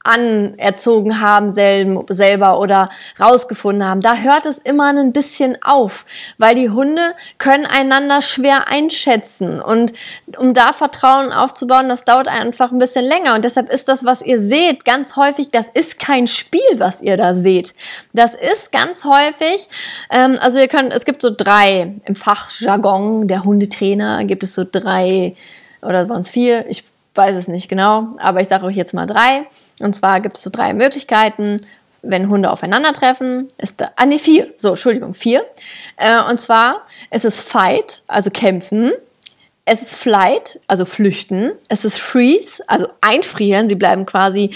anerzogen 0.07 1.21
haben 1.21 1.51
selber 1.51 2.59
oder 2.59 2.89
rausgefunden 3.21 3.85
haben. 3.87 4.01
Da 4.01 4.17
hört 4.17 4.47
es 4.47 4.59
immer 4.59 4.89
ein 4.89 5.13
bisschen 5.13 5.59
auf, 5.63 6.07
weil 6.39 6.55
die 6.55 6.71
Hunde 6.71 7.15
können 7.39 7.67
einander 7.67 8.23
schwer 8.23 8.69
einschätzen 8.69 9.61
und 9.61 9.93
um 10.39 10.55
da 10.55 10.73
Vertrauen 10.73 11.33
aufzubauen, 11.33 11.89
das 11.89 12.05
dauert 12.05 12.29
einfach 12.29 12.73
ein 12.73 12.79
bisschen 12.79 13.05
länger 13.05 13.35
und 13.35 13.45
deshalb 13.45 13.73
ist 13.73 13.89
das, 13.89 14.05
was 14.05 14.23
ihr 14.23 14.41
seht, 14.41 14.85
ganz 14.85 15.17
häufig, 15.17 15.51
das 15.51 15.69
ist 15.73 15.99
kein 15.99 16.27
Spiel, 16.27 16.61
was 16.77 17.03
ihr 17.03 17.17
da 17.17 17.35
seht. 17.35 17.75
Das 18.13 18.35
ist 18.35 18.73
ganz 18.73 19.05
häufig, 19.05 19.69
ähm, 20.11 20.39
also 20.41 20.59
ihr 20.59 20.69
könnt, 20.69 20.93
es 20.93 21.05
gibt 21.05 21.23
so 21.23 21.31
drei 21.35 21.95
im 22.05 22.17
Fachjargon 22.17 23.29
der 23.29 23.45
Hundetrainer 23.45 24.25
gibt 24.25 24.43
es 24.43 24.55
so 24.55 24.65
drei 24.71 25.35
oder 25.83 26.09
waren 26.09 26.21
es 26.21 26.31
vier, 26.31 26.67
ich 26.69 26.85
weiß 27.17 27.37
es 27.37 27.49
nicht 27.49 27.69
genau, 27.69 28.09
aber 28.19 28.41
ich 28.41 28.49
sage 28.49 28.67
euch 28.67 28.77
jetzt 28.77 28.95
mal 28.95 29.07
drei. 29.07 29.47
Und 29.81 29.95
zwar 29.95 30.21
gibt 30.21 30.37
es 30.37 30.43
so 30.43 30.51
drei 30.51 30.75
Möglichkeiten, 30.75 31.59
wenn 32.03 32.29
Hunde 32.29 32.51
aufeinandertreffen. 32.51 33.49
Ist 33.59 33.81
da, 33.81 33.91
ah 33.97 34.07
nee, 34.07 34.19
vier. 34.19 34.53
So, 34.57 34.71
Entschuldigung, 34.71 35.15
vier. 35.15 35.45
Äh, 35.97 36.23
und 36.31 36.41
zwar 36.41 36.83
ist 37.11 37.25
es 37.25 37.41
Fight, 37.41 38.03
also 38.07 38.31
kämpfen. 38.31 38.93
Es 39.65 39.83
ist 39.83 39.97
Flight, 39.97 40.61
also 40.69 40.85
flüchten. 40.85 41.53
Es 41.69 41.85
ist 41.85 41.99
Freeze, 41.99 42.63
also 42.69 42.89
einfrieren. 43.01 43.69
Sie 43.69 43.75
bleiben 43.75 44.07
quasi 44.07 44.51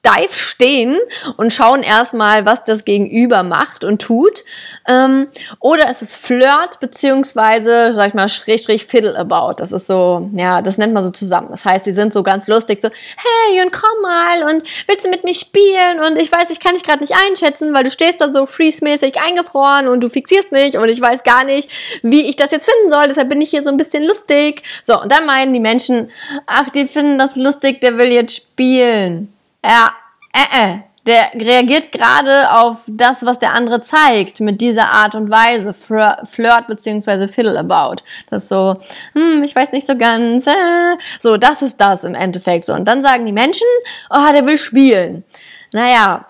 steif 0.00 0.34
stehen 0.34 0.98
und 1.36 1.52
schauen 1.52 1.82
erstmal, 1.82 2.46
was 2.46 2.64
das 2.64 2.86
Gegenüber 2.86 3.42
macht 3.42 3.84
und 3.84 4.00
tut. 4.00 4.44
Ähm, 4.88 5.28
oder 5.58 5.90
es 5.90 6.00
ist 6.00 6.16
Flirt, 6.16 6.80
beziehungsweise, 6.80 7.92
sag 7.92 8.08
ich 8.08 8.14
mal, 8.14 8.28
Schrägstrich 8.28 8.86
Fiddle 8.86 9.16
about. 9.16 9.56
Das 9.58 9.72
ist 9.72 9.86
so, 9.86 10.30
ja, 10.34 10.62
das 10.62 10.78
nennt 10.78 10.94
man 10.94 11.04
so 11.04 11.10
zusammen. 11.10 11.48
Das 11.50 11.66
heißt, 11.66 11.84
sie 11.84 11.92
sind 11.92 12.14
so 12.14 12.22
ganz 12.22 12.48
lustig, 12.48 12.80
so, 12.80 12.88
hey, 12.88 13.62
und 13.62 13.72
komm 13.72 14.02
mal, 14.02 14.42
und 14.50 14.62
willst 14.88 15.04
du 15.04 15.10
mit 15.10 15.24
mir 15.24 15.34
spielen? 15.34 16.00
Und 16.06 16.18
ich 16.18 16.32
weiß, 16.32 16.48
ich 16.50 16.60
kann 16.60 16.74
dich 16.74 16.84
gerade 16.84 17.00
nicht 17.00 17.14
einschätzen, 17.28 17.74
weil 17.74 17.84
du 17.84 17.90
stehst 17.90 18.22
da 18.22 18.30
so 18.30 18.46
freeze-mäßig 18.46 19.20
eingefroren 19.20 19.86
und 19.86 20.02
du 20.02 20.08
fixierst 20.08 20.50
mich 20.50 20.78
und 20.78 20.88
ich 20.88 21.00
weiß 21.00 21.24
gar 21.24 21.44
nicht, 21.44 21.70
wie 22.02 22.22
ich 22.22 22.36
das 22.36 22.52
jetzt 22.52 22.70
finden 22.70 22.90
soll. 22.90 23.08
Deshalb 23.08 23.28
bin 23.28 23.42
ich 23.42 23.50
hier 23.50 23.62
so 23.62 23.68
ein 23.68 23.76
bisschen 23.76 24.04
lustig. 24.06 24.62
So, 24.82 24.98
und 25.00 25.12
dann 25.12 25.26
meinen 25.26 25.52
die 25.52 25.60
Menschen, 25.60 26.10
ach, 26.46 26.70
die 26.70 26.86
finden 26.86 27.18
das 27.18 27.36
lustig, 27.36 27.82
der 27.82 27.98
will 27.98 28.10
jetzt 28.10 28.36
spielen. 28.36 29.34
Ja, 29.64 29.92
äh, 30.32 30.64
äh. 30.64 30.78
Der 31.06 31.30
reagiert 31.34 31.92
gerade 31.92 32.52
auf 32.52 32.82
das, 32.86 33.24
was 33.24 33.38
der 33.38 33.54
andere 33.54 33.80
zeigt, 33.80 34.40
mit 34.40 34.60
dieser 34.60 34.90
Art 34.90 35.14
und 35.14 35.30
Weise. 35.30 35.72
Flirt 35.72 36.66
beziehungsweise 36.66 37.26
Fiddle 37.26 37.58
about. 37.58 38.02
Das 38.28 38.42
ist 38.42 38.48
so, 38.50 38.76
hm, 39.14 39.42
ich 39.42 39.56
weiß 39.56 39.72
nicht 39.72 39.86
so 39.86 39.96
ganz. 39.96 40.46
Äh. 40.46 40.96
So, 41.18 41.38
das 41.38 41.62
ist 41.62 41.80
das 41.80 42.04
im 42.04 42.14
Endeffekt 42.14 42.66
so. 42.66 42.74
Und 42.74 42.84
dann 42.84 43.00
sagen 43.00 43.24
die 43.24 43.32
Menschen, 43.32 43.66
oh, 44.10 44.32
der 44.32 44.44
will 44.44 44.58
spielen. 44.58 45.24
Naja, 45.72 46.26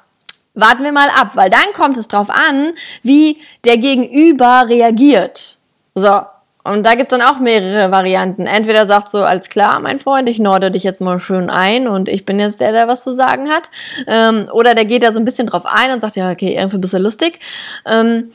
warten 0.54 0.84
wir 0.84 0.92
mal 0.92 1.10
ab, 1.10 1.32
weil 1.34 1.50
dann 1.50 1.72
kommt 1.74 1.96
es 1.96 2.06
drauf 2.06 2.30
an, 2.30 2.72
wie 3.02 3.40
der 3.64 3.76
Gegenüber 3.76 4.66
reagiert. 4.68 5.58
So, 5.94 6.22
und 6.70 6.84
da 6.84 6.94
gibt's 6.94 7.10
dann 7.10 7.22
auch 7.22 7.40
mehrere 7.40 7.90
Varianten. 7.90 8.46
Entweder 8.46 8.86
sagt 8.86 9.10
so, 9.10 9.18
alles 9.18 9.48
klar, 9.48 9.80
mein 9.80 9.98
Freund, 9.98 10.28
ich 10.28 10.38
norde 10.38 10.70
dich 10.70 10.82
jetzt 10.82 11.00
mal 11.00 11.20
schön 11.20 11.50
ein 11.50 11.88
und 11.88 12.08
ich 12.08 12.24
bin 12.24 12.38
jetzt 12.40 12.60
der, 12.60 12.72
der 12.72 12.88
was 12.88 13.04
zu 13.04 13.12
sagen 13.12 13.50
hat. 13.50 13.70
Ähm, 14.06 14.48
oder 14.52 14.74
der 14.74 14.84
geht 14.84 15.02
da 15.02 15.12
so 15.12 15.20
ein 15.20 15.24
bisschen 15.24 15.46
drauf 15.46 15.64
ein 15.66 15.92
und 15.92 16.00
sagt, 16.00 16.16
ja, 16.16 16.30
okay, 16.30 16.54
irgendwie 16.54 16.78
bist 16.78 16.94
du 16.94 16.98
lustig. 16.98 17.40
Ähm, 17.86 18.32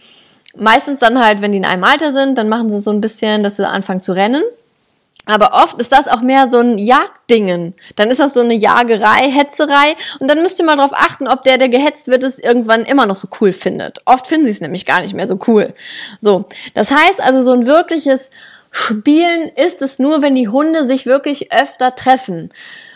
meistens 0.55 0.99
dann 0.99 1.23
halt, 1.23 1.41
wenn 1.41 1.51
die 1.51 1.57
in 1.57 1.65
einem 1.65 1.83
Alter 1.83 2.11
sind, 2.11 2.37
dann 2.37 2.49
machen 2.49 2.69
sie 2.69 2.79
so 2.79 2.91
ein 2.91 3.01
bisschen, 3.01 3.43
dass 3.43 3.57
sie 3.57 3.67
anfangen 3.67 4.01
zu 4.01 4.13
rennen. 4.13 4.43
Aber 5.25 5.53
oft 5.53 5.79
ist 5.79 5.91
das 5.91 6.07
auch 6.07 6.21
mehr 6.21 6.49
so 6.51 6.59
ein 6.59 6.77
Jagddingen. 6.77 7.75
Dann 7.95 8.09
ist 8.09 8.19
das 8.19 8.33
so 8.33 8.41
eine 8.41 8.53
Jagerei, 8.53 9.31
Hetzerei. 9.31 9.95
Und 10.19 10.29
dann 10.29 10.41
müsst 10.41 10.59
ihr 10.59 10.65
mal 10.65 10.75
drauf 10.75 10.93
achten, 10.93 11.27
ob 11.27 11.43
der, 11.43 11.57
der 11.57 11.69
gehetzt 11.69 12.07
wird, 12.07 12.23
es 12.23 12.39
irgendwann 12.39 12.85
immer 12.85 13.05
noch 13.05 13.15
so 13.15 13.27
cool 13.41 13.51
findet. 13.51 13.99
Oft 14.05 14.27
finden 14.27 14.45
sie 14.45 14.51
es 14.51 14.61
nämlich 14.61 14.85
gar 14.85 15.01
nicht 15.01 15.13
mehr 15.13 15.27
so 15.27 15.39
cool. 15.47 15.73
So. 16.19 16.45
Das 16.73 16.91
heißt 16.91 17.21
also, 17.21 17.41
so 17.41 17.51
ein 17.51 17.65
wirkliches 17.65 18.29
Spielen 18.71 19.49
ist 19.55 19.81
es 19.81 19.99
nur, 19.99 20.21
wenn 20.21 20.35
die 20.35 20.49
Hunde 20.49 20.85
sich 20.85 21.05
wirklich 21.05 21.51
öfter 21.53 21.95
treffen. 21.95 22.51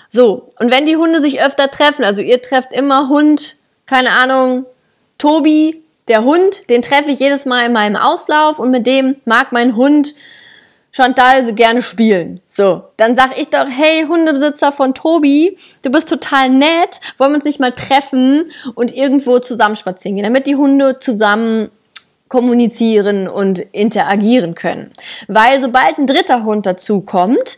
So. 0.08 0.52
Und 0.60 0.72
wenn 0.72 0.86
die 0.86 0.98
Hunde 0.98 1.22
sich 1.22 1.42
öfter 1.42 1.72
treffen, 1.72 2.04
also 2.04 2.22
ihr 2.22 2.42
trefft 2.42 2.74
immer 2.74 3.10
Hund, 3.10 3.58
keine 3.86 4.12
Ahnung, 4.12 4.66
Tobi, 5.18 5.84
der 6.08 6.24
Hund, 6.24 6.70
den 6.70 6.82
treffe 6.82 7.12
ich 7.12 7.20
jedes 7.20 7.46
Mal 7.46 7.66
in 7.66 7.74
meinem 7.74 7.96
Auslauf 7.96 8.60
und 8.60 8.72
mit 8.72 8.88
dem 8.88 9.16
mag 9.26 9.52
mein 9.52 9.76
Hund 9.76 10.16
Chantal 10.92 11.54
gerne 11.54 11.82
spielen. 11.82 12.42
So, 12.48 12.84
dann 12.98 13.16
sag 13.16 13.38
ich 13.40 13.50
doch, 13.50 13.68
hey, 13.70 14.06
Hundebesitzer 14.08 14.72
von 14.72 14.94
Tobi, 14.94 15.56
du 15.82 15.92
bist 15.92 16.10
total 16.10 16.50
nett, 16.50 17.00
wollen 17.18 17.32
wir 17.32 17.36
uns 17.36 17.46
nicht 17.46 17.60
mal 17.60 17.72
treffen 17.72 18.52
und 18.76 18.96
irgendwo 18.96 19.40
zusammen 19.40 19.76
spazieren 19.76 20.16
gehen, 20.16 20.26
damit 20.26 20.48
die 20.48 20.56
Hunde 20.56 21.00
zusammen 21.00 21.70
kommunizieren 22.28 23.28
und 23.28 23.60
interagieren 23.72 24.56
können. 24.56 24.92
Weil 25.28 25.60
sobald 25.60 25.98
ein 25.98 26.08
dritter 26.08 26.44
Hund 26.44 26.66
dazu 26.66 27.02
kommt, 27.02 27.58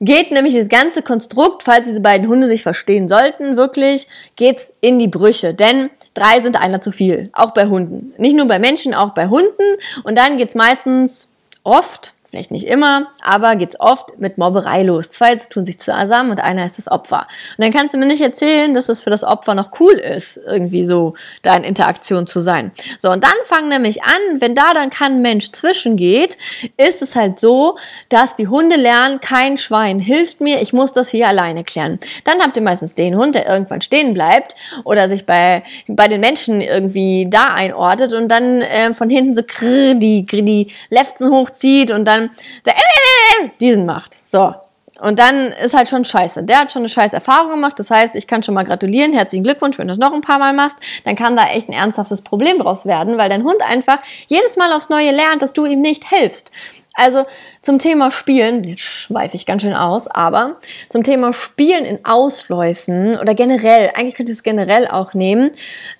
geht 0.00 0.30
nämlich 0.30 0.54
das 0.54 0.68
ganze 0.68 1.02
Konstrukt, 1.02 1.62
falls 1.62 1.86
diese 1.86 2.00
beiden 2.00 2.26
Hunde 2.26 2.48
sich 2.48 2.62
verstehen 2.62 3.08
sollten, 3.08 3.56
wirklich, 3.56 4.08
geht's 4.36 4.72
in 4.80 4.98
die 4.98 5.08
Brüche. 5.08 5.52
Denn 5.52 5.90
drei 6.14 6.40
sind 6.40 6.60
einer 6.60 6.80
zu 6.80 6.90
viel. 6.90 7.28
Auch 7.34 7.50
bei 7.52 7.66
Hunden. 7.66 8.14
Nicht 8.16 8.36
nur 8.36 8.48
bei 8.48 8.58
Menschen, 8.58 8.94
auch 8.94 9.10
bei 9.10 9.28
Hunden. 9.28 9.76
Und 10.02 10.16
dann 10.16 10.38
geht's 10.38 10.54
meistens 10.54 11.32
oft 11.62 12.14
vielleicht 12.30 12.52
nicht 12.52 12.66
immer, 12.66 13.08
aber 13.22 13.56
geht's 13.56 13.78
oft 13.80 14.18
mit 14.18 14.38
Mobberei 14.38 14.82
los. 14.82 15.10
Zwei 15.10 15.34
tun 15.34 15.64
sich 15.64 15.80
zusammen 15.80 16.30
und 16.30 16.40
einer 16.40 16.64
ist 16.64 16.78
das 16.78 16.88
Opfer. 16.88 17.26
Und 17.58 17.64
dann 17.64 17.72
kannst 17.72 17.94
du 17.94 17.98
mir 17.98 18.06
nicht 18.06 18.22
erzählen, 18.22 18.72
dass 18.72 18.88
es 18.88 19.00
für 19.00 19.10
das 19.10 19.24
Opfer 19.24 19.54
noch 19.54 19.80
cool 19.80 19.94
ist, 19.94 20.38
irgendwie 20.46 20.84
so 20.84 21.14
da 21.42 21.56
in 21.56 21.64
Interaktion 21.64 22.26
zu 22.26 22.38
sein. 22.38 22.70
So, 22.98 23.10
und 23.10 23.24
dann 23.24 23.34
fangen 23.46 23.68
nämlich 23.68 24.04
an, 24.04 24.40
wenn 24.40 24.54
da 24.54 24.74
dann 24.74 24.90
kein 24.90 25.22
Mensch 25.22 25.50
zwischengeht, 25.50 26.38
ist 26.76 27.02
es 27.02 27.16
halt 27.16 27.40
so, 27.40 27.76
dass 28.08 28.36
die 28.36 28.46
Hunde 28.46 28.76
lernen, 28.76 29.20
kein 29.20 29.58
Schwein 29.58 29.98
hilft 29.98 30.40
mir, 30.40 30.62
ich 30.62 30.72
muss 30.72 30.92
das 30.92 31.08
hier 31.08 31.26
alleine 31.26 31.64
klären. 31.64 31.98
Dann 32.24 32.40
habt 32.40 32.56
ihr 32.56 32.62
meistens 32.62 32.94
den 32.94 33.16
Hund, 33.16 33.34
der 33.34 33.46
irgendwann 33.46 33.80
stehen 33.80 34.14
bleibt 34.14 34.54
oder 34.84 35.08
sich 35.08 35.26
bei, 35.26 35.64
bei 35.88 36.06
den 36.06 36.20
Menschen 36.20 36.60
irgendwie 36.60 37.26
da 37.28 37.54
einordnet 37.54 38.12
und 38.12 38.28
dann 38.28 38.62
äh, 38.62 38.94
von 38.94 39.10
hinten 39.10 39.34
so 39.34 39.42
krrr, 39.42 39.94
die, 39.94 40.24
die 40.26 40.72
Lefzen 40.90 41.30
hochzieht 41.30 41.90
und 41.90 42.04
dann 42.04 42.19
dann 42.20 42.30
der 42.66 42.74
äh, 42.74 43.50
diesen 43.60 43.86
macht. 43.86 44.26
So. 44.26 44.54
Und 45.00 45.18
dann 45.18 45.52
ist 45.64 45.74
halt 45.74 45.88
schon 45.88 46.04
scheiße. 46.04 46.44
Der 46.44 46.58
hat 46.58 46.72
schon 46.72 46.82
eine 46.82 46.88
scheiß 46.90 47.14
Erfahrung 47.14 47.50
gemacht. 47.50 47.78
Das 47.78 47.90
heißt, 47.90 48.14
ich 48.16 48.26
kann 48.26 48.42
schon 48.42 48.54
mal 48.54 48.64
gratulieren. 48.64 49.14
Herzlichen 49.14 49.44
Glückwunsch, 49.44 49.78
wenn 49.78 49.86
du 49.86 49.92
es 49.92 49.98
noch 49.98 50.12
ein 50.12 50.20
paar 50.20 50.38
Mal 50.38 50.52
machst. 50.52 50.76
Dann 51.04 51.16
kann 51.16 51.36
da 51.36 51.46
echt 51.46 51.68
ein 51.68 51.72
ernsthaftes 51.72 52.20
Problem 52.20 52.58
draus 52.58 52.84
werden, 52.84 53.16
weil 53.16 53.30
dein 53.30 53.44
Hund 53.44 53.62
einfach 53.66 53.98
jedes 54.26 54.56
Mal 54.56 54.72
aufs 54.72 54.90
Neue 54.90 55.10
lernt, 55.10 55.40
dass 55.40 55.54
du 55.54 55.64
ihm 55.64 55.80
nicht 55.80 56.06
hilfst. 56.08 56.50
Also 56.94 57.24
zum 57.62 57.78
Thema 57.78 58.10
Spielen, 58.10 58.62
jetzt 58.64 58.82
schweife 58.82 59.36
ich 59.36 59.46
ganz 59.46 59.62
schön 59.62 59.74
aus, 59.74 60.06
aber 60.06 60.58
zum 60.90 61.02
Thema 61.02 61.32
Spielen 61.32 61.86
in 61.86 62.04
Ausläufen 62.04 63.18
oder 63.18 63.34
generell, 63.34 63.90
eigentlich 63.94 64.14
könnte 64.14 64.32
ich 64.32 64.38
es 64.38 64.42
generell 64.42 64.86
auch 64.86 65.14
nehmen, 65.14 65.52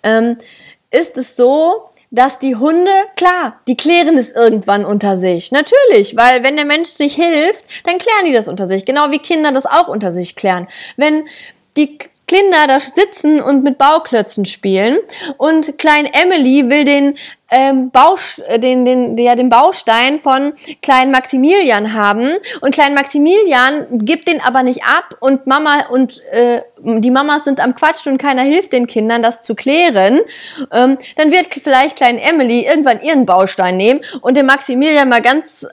ähm, 0.03 0.37
ist 0.91 1.17
es 1.17 1.37
so, 1.37 1.90
dass 2.11 2.39
die 2.39 2.57
Hunde, 2.57 2.91
klar, 3.17 3.61
die 3.69 3.77
klären 3.77 4.19
es 4.19 4.31
irgendwann 4.31 4.85
unter 4.85 5.17
sich. 5.17 5.53
Natürlich, 5.53 6.17
weil 6.17 6.43
wenn 6.43 6.57
der 6.57 6.65
Mensch 6.65 6.99
nicht 6.99 7.15
hilft, 7.15 7.65
dann 7.85 7.99
klären 7.99 8.27
die 8.27 8.33
das 8.33 8.49
unter 8.49 8.69
sich. 8.69 8.85
Genau 8.85 9.11
wie 9.11 9.19
Kinder 9.19 9.53
das 9.53 9.67
auch 9.67 9.89
unter 9.89 10.11
sich 10.11 10.35
klären. 10.35 10.67
Wenn 10.97 11.25
die 11.77 11.99
Kinder 12.31 12.69
da 12.69 12.79
sitzen 12.79 13.41
und 13.41 13.65
mit 13.65 13.77
Bauklötzen 13.77 14.45
spielen. 14.45 14.99
Und 15.37 15.79
klein 15.79 16.07
Emily 16.07 16.71
will 16.71 16.85
den 16.85 17.17
ähm, 17.51 17.91
Baus 17.91 18.41
den, 18.59 18.85
den, 18.85 19.19
ja, 19.19 19.35
den 19.35 19.49
Baustein 19.49 20.21
von 20.21 20.53
kleinen 20.81 21.11
Maximilian 21.11 21.93
haben. 21.93 22.37
Und 22.61 22.73
klein 22.73 22.95
Maximilian 22.95 23.87
gibt 23.91 24.29
den 24.29 24.41
aber 24.41 24.63
nicht 24.63 24.85
ab. 24.85 25.17
Und 25.19 25.49
Mama 25.49 25.87
und 25.91 26.23
äh, 26.31 26.63
die 26.79 27.11
Mamas 27.11 27.43
sind 27.43 27.59
am 27.59 27.75
Quatschen 27.75 28.13
und 28.13 28.19
keiner 28.19 28.43
hilft 28.43 28.73
den 28.73 28.87
Kindern, 28.87 29.25
das 29.25 29.43
zu 29.43 29.57
klären, 29.57 30.21
ähm, 30.73 30.99
dann 31.17 31.33
wird 31.33 31.53
vielleicht 31.53 31.97
klein 31.97 32.17
Emily 32.17 32.65
irgendwann 32.65 33.03
ihren 33.03 33.27
Baustein 33.27 33.77
nehmen 33.77 34.03
und 34.21 34.37
den 34.37 34.47
Maximilian 34.47 35.09
mal 35.09 35.21
ganz 35.21 35.67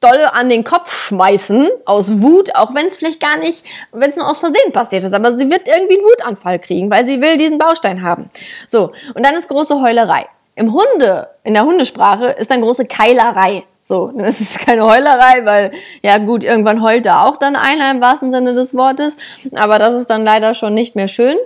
doll 0.00 0.28
an 0.32 0.48
den 0.48 0.64
Kopf 0.64 1.06
schmeißen, 1.06 1.68
aus 1.84 2.22
Wut, 2.22 2.54
auch 2.54 2.74
wenn 2.74 2.86
es 2.86 2.96
vielleicht 2.96 3.20
gar 3.20 3.36
nicht, 3.38 3.64
wenn 3.92 4.10
es 4.10 4.16
nur 4.16 4.28
aus 4.28 4.38
Versehen 4.38 4.72
passiert 4.72 5.04
ist, 5.04 5.12
aber 5.12 5.36
sie 5.36 5.50
wird 5.50 5.66
irgendwie 5.66 5.96
einen 5.96 6.04
Wutanfall 6.04 6.58
kriegen, 6.58 6.90
weil 6.90 7.06
sie 7.06 7.20
will 7.20 7.36
diesen 7.36 7.58
Baustein 7.58 8.02
haben. 8.02 8.30
So, 8.66 8.92
und 9.14 9.26
dann 9.26 9.34
ist 9.34 9.48
große 9.48 9.80
Heulerei. 9.80 10.26
Im 10.54 10.72
Hunde, 10.72 11.28
in 11.44 11.54
der 11.54 11.64
Hundesprache 11.64 12.30
ist 12.30 12.50
dann 12.50 12.62
große 12.62 12.86
Keilerei. 12.86 13.64
So, 13.82 14.08
dann 14.08 14.26
ist 14.26 14.58
keine 14.60 14.84
Heulerei, 14.84 15.44
weil, 15.44 15.72
ja 16.02 16.18
gut, 16.18 16.44
irgendwann 16.44 16.82
heult 16.82 17.06
da 17.06 17.24
auch 17.24 17.38
dann 17.38 17.56
einer 17.56 17.90
im 17.90 18.00
wahrsten 18.00 18.30
Sinne 18.30 18.54
des 18.54 18.74
Wortes, 18.74 19.16
aber 19.54 19.78
das 19.78 19.94
ist 19.94 20.10
dann 20.10 20.24
leider 20.24 20.54
schon 20.54 20.74
nicht 20.74 20.94
mehr 20.94 21.08
schön. 21.08 21.36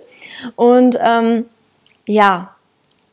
Und 0.56 0.98
ähm, 1.00 1.46
ja, 2.06 2.54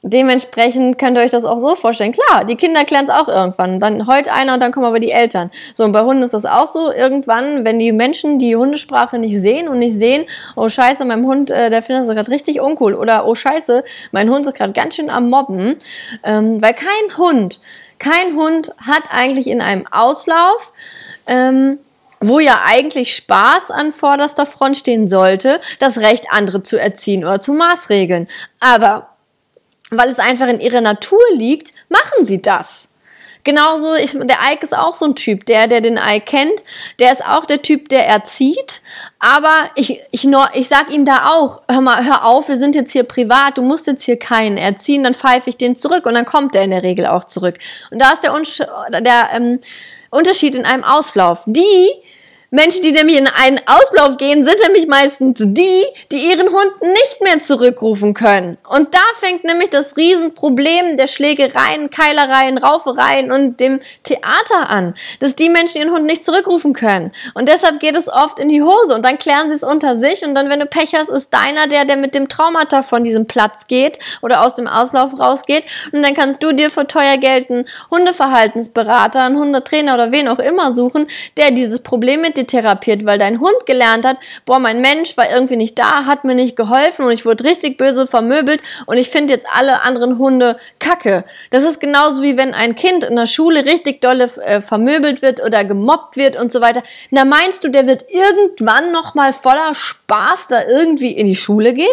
dementsprechend 0.01 0.97
könnt 0.97 1.17
ihr 1.17 1.23
euch 1.23 1.31
das 1.31 1.45
auch 1.45 1.57
so 1.57 1.75
vorstellen. 1.75 2.13
Klar, 2.13 2.45
die 2.45 2.55
Kinder 2.55 2.85
klären 2.85 3.05
es 3.05 3.11
auch 3.11 3.27
irgendwann. 3.27 3.79
Dann 3.79 4.07
heute 4.07 4.31
einer 4.31 4.53
und 4.53 4.61
dann 4.61 4.71
kommen 4.71 4.85
aber 4.85 4.99
die 4.99 5.11
Eltern. 5.11 5.51
So, 5.73 5.83
und 5.83 5.91
bei 5.91 6.01
Hunden 6.01 6.23
ist 6.23 6.33
das 6.33 6.45
auch 6.45 6.67
so. 6.67 6.91
Irgendwann, 6.91 7.65
wenn 7.65 7.79
die 7.79 7.91
Menschen 7.91 8.39
die 8.39 8.55
Hundesprache 8.55 9.17
nicht 9.19 9.37
sehen 9.39 9.67
und 9.67 9.79
nicht 9.79 9.95
sehen, 9.95 10.25
oh 10.55 10.69
scheiße, 10.69 11.05
mein 11.05 11.25
Hund, 11.25 11.51
äh, 11.51 11.69
der 11.69 11.83
findet 11.83 12.07
das 12.07 12.15
gerade 12.15 12.31
richtig 12.31 12.61
uncool. 12.61 12.93
Oder 12.93 13.27
oh 13.27 13.35
scheiße, 13.35 13.83
mein 14.11 14.29
Hund 14.29 14.45
ist 14.45 14.55
gerade 14.55 14.73
ganz 14.73 14.95
schön 14.95 15.09
am 15.09 15.29
Mobben. 15.29 15.77
Ähm, 16.23 16.61
weil 16.61 16.73
kein 16.73 17.17
Hund, 17.17 17.61
kein 17.99 18.35
Hund 18.35 18.73
hat 18.85 19.03
eigentlich 19.11 19.47
in 19.47 19.61
einem 19.61 19.85
Auslauf, 19.91 20.71
ähm, 21.27 21.79
wo 22.21 22.39
ja 22.39 22.59
eigentlich 22.65 23.15
Spaß 23.15 23.71
an 23.71 23.93
vorderster 23.93 24.45
Front 24.45 24.77
stehen 24.77 25.07
sollte, 25.07 25.61
das 25.79 25.99
Recht, 25.99 26.25
andere 26.31 26.61
zu 26.61 26.77
erziehen 26.77 27.23
oder 27.23 27.39
zu 27.39 27.53
maßregeln. 27.53 28.27
Aber 28.59 29.08
weil 29.91 30.09
es 30.09 30.19
einfach 30.19 30.47
in 30.47 30.59
ihrer 30.59 30.81
Natur 30.81 31.21
liegt, 31.35 31.73
machen 31.89 32.25
sie 32.25 32.41
das. 32.41 32.89
Genauso, 33.45 33.95
ich, 33.95 34.11
der 34.11 34.37
Ike 34.51 34.63
ist 34.63 34.77
auch 34.77 34.93
so 34.93 35.05
ein 35.05 35.15
Typ, 35.15 35.45
der, 35.45 35.67
der 35.67 35.79
den 35.79 35.97
Ike 35.97 36.25
kennt, 36.25 36.63
der 36.99 37.11
ist 37.11 37.25
auch 37.25 37.45
der 37.45 37.61
Typ, 37.61 37.87
der 37.87 38.05
erzieht. 38.05 38.81
Aber 39.19 39.69
ich, 39.75 40.01
ich, 40.11 40.27
ich 40.53 40.67
sag 40.67 40.91
ihm 40.91 41.05
da 41.05 41.31
auch, 41.31 41.61
hör 41.69 41.81
mal, 41.81 42.03
hör 42.05 42.25
auf, 42.25 42.49
wir 42.49 42.57
sind 42.57 42.75
jetzt 42.75 42.91
hier 42.91 43.03
privat, 43.03 43.57
du 43.57 43.61
musst 43.61 43.87
jetzt 43.87 44.03
hier 44.03 44.19
keinen 44.19 44.57
erziehen, 44.57 45.03
dann 45.03 45.15
pfeife 45.15 45.49
ich 45.49 45.57
den 45.57 45.75
zurück 45.75 46.05
und 46.05 46.15
dann 46.15 46.25
kommt 46.25 46.53
der 46.53 46.63
in 46.63 46.71
der 46.71 46.83
Regel 46.83 47.07
auch 47.07 47.23
zurück. 47.23 47.55
Und 47.91 47.99
da 47.99 48.11
ist 48.11 48.23
der, 48.23 49.01
der 49.01 49.29
ähm, 49.33 49.59
Unterschied 50.09 50.53
in 50.53 50.65
einem 50.65 50.83
Auslauf. 50.83 51.43
Die, 51.45 51.89
Menschen, 52.51 52.81
die 52.81 52.91
nämlich 52.91 53.15
in 53.15 53.27
einen 53.27 53.59
Auslauf 53.67 54.17
gehen, 54.17 54.43
sind 54.43 54.57
nämlich 54.63 54.87
meistens 54.87 55.37
die, 55.39 55.85
die 56.11 56.29
ihren 56.31 56.47
Hund 56.47 56.81
nicht 56.81 57.21
mehr 57.21 57.37
zurückrufen 57.37 58.15
können. 58.15 58.57
Und 58.67 58.95
da 58.95 59.01
fängt 59.19 59.43
nämlich 59.43 59.69
das 59.69 59.95
Riesenproblem 59.95 60.97
der 60.97 61.05
Schlägereien, 61.05 61.91
Keilereien, 61.91 62.57
Raufereien 62.57 63.31
und 63.31 63.59
dem 63.59 63.79
Theater 64.03 64.67
an, 64.69 64.95
dass 65.19 65.35
die 65.35 65.49
Menschen 65.49 65.81
ihren 65.81 65.91
Hund 65.91 66.05
nicht 66.05 66.25
zurückrufen 66.25 66.73
können. 66.73 67.11
Und 67.35 67.47
deshalb 67.47 67.79
geht 67.79 67.95
es 67.95 68.11
oft 68.11 68.39
in 68.39 68.49
die 68.49 68.63
Hose 68.63 68.95
und 68.95 69.05
dann 69.05 69.19
klären 69.19 69.49
sie 69.49 69.55
es 69.55 69.63
unter 69.63 69.95
sich 69.95 70.25
und 70.25 70.33
dann, 70.33 70.49
wenn 70.49 70.59
du 70.59 70.65
Pech 70.65 70.95
hast, 70.95 71.09
ist 71.09 71.31
deiner 71.31 71.67
der, 71.67 71.85
der 71.85 71.97
mit 71.97 72.15
dem 72.15 72.29
Traumata 72.29 72.81
von 72.81 73.03
diesem 73.03 73.27
Platz 73.27 73.67
geht 73.67 73.99
oder 74.23 74.43
aus 74.43 74.55
dem 74.55 74.67
Auslauf 74.67 75.19
rausgeht 75.19 75.65
und 75.91 76.01
dann 76.01 76.15
kannst 76.15 76.41
du 76.41 76.51
dir 76.51 76.71
für 76.71 76.87
teuer 76.87 77.17
Geld 77.17 77.51
einen 77.51 77.65
Hundeverhaltensberater, 77.91 79.21
einen 79.21 79.37
Hundetrainer 79.37 79.93
oder 79.93 80.11
wen 80.11 80.27
auch 80.27 80.39
immer 80.39 80.73
suchen, 80.73 81.05
der 81.37 81.51
dieses 81.51 81.81
Problem 81.81 82.21
mit 82.21 82.38
therapiert, 82.45 83.05
weil 83.05 83.17
dein 83.17 83.39
Hund 83.39 83.65
gelernt 83.65 84.05
hat, 84.05 84.17
boah, 84.45 84.59
mein 84.59 84.81
Mensch 84.81 85.15
war 85.17 85.29
irgendwie 85.29 85.55
nicht 85.55 85.77
da, 85.77 86.05
hat 86.05 86.23
mir 86.23 86.35
nicht 86.35 86.55
geholfen 86.55 87.05
und 87.05 87.11
ich 87.11 87.25
wurde 87.25 87.43
richtig 87.43 87.77
böse 87.77 88.07
vermöbelt 88.07 88.61
und 88.85 88.97
ich 88.97 89.09
finde 89.09 89.33
jetzt 89.33 89.47
alle 89.53 89.81
anderen 89.81 90.17
Hunde 90.17 90.57
kacke. 90.79 91.25
Das 91.49 91.63
ist 91.63 91.79
genauso 91.79 92.21
wie 92.21 92.37
wenn 92.37 92.53
ein 92.53 92.75
Kind 92.75 93.03
in 93.03 93.15
der 93.15 93.25
Schule 93.25 93.65
richtig 93.65 94.01
dolle 94.01 94.29
äh, 94.43 94.61
vermöbelt 94.61 95.21
wird 95.21 95.43
oder 95.43 95.63
gemobbt 95.65 96.17
wird 96.17 96.35
und 96.39 96.51
so 96.51 96.61
weiter. 96.61 96.83
Na 97.11 97.25
meinst 97.25 97.63
du, 97.63 97.69
der 97.69 97.87
wird 97.87 98.05
irgendwann 98.09 98.91
noch 98.91 99.15
mal 99.15 99.33
voller 99.33 99.73
Spaß 99.73 100.47
da 100.47 100.63
irgendwie 100.67 101.11
in 101.11 101.27
die 101.27 101.35
Schule 101.35 101.73
gehen? 101.73 101.87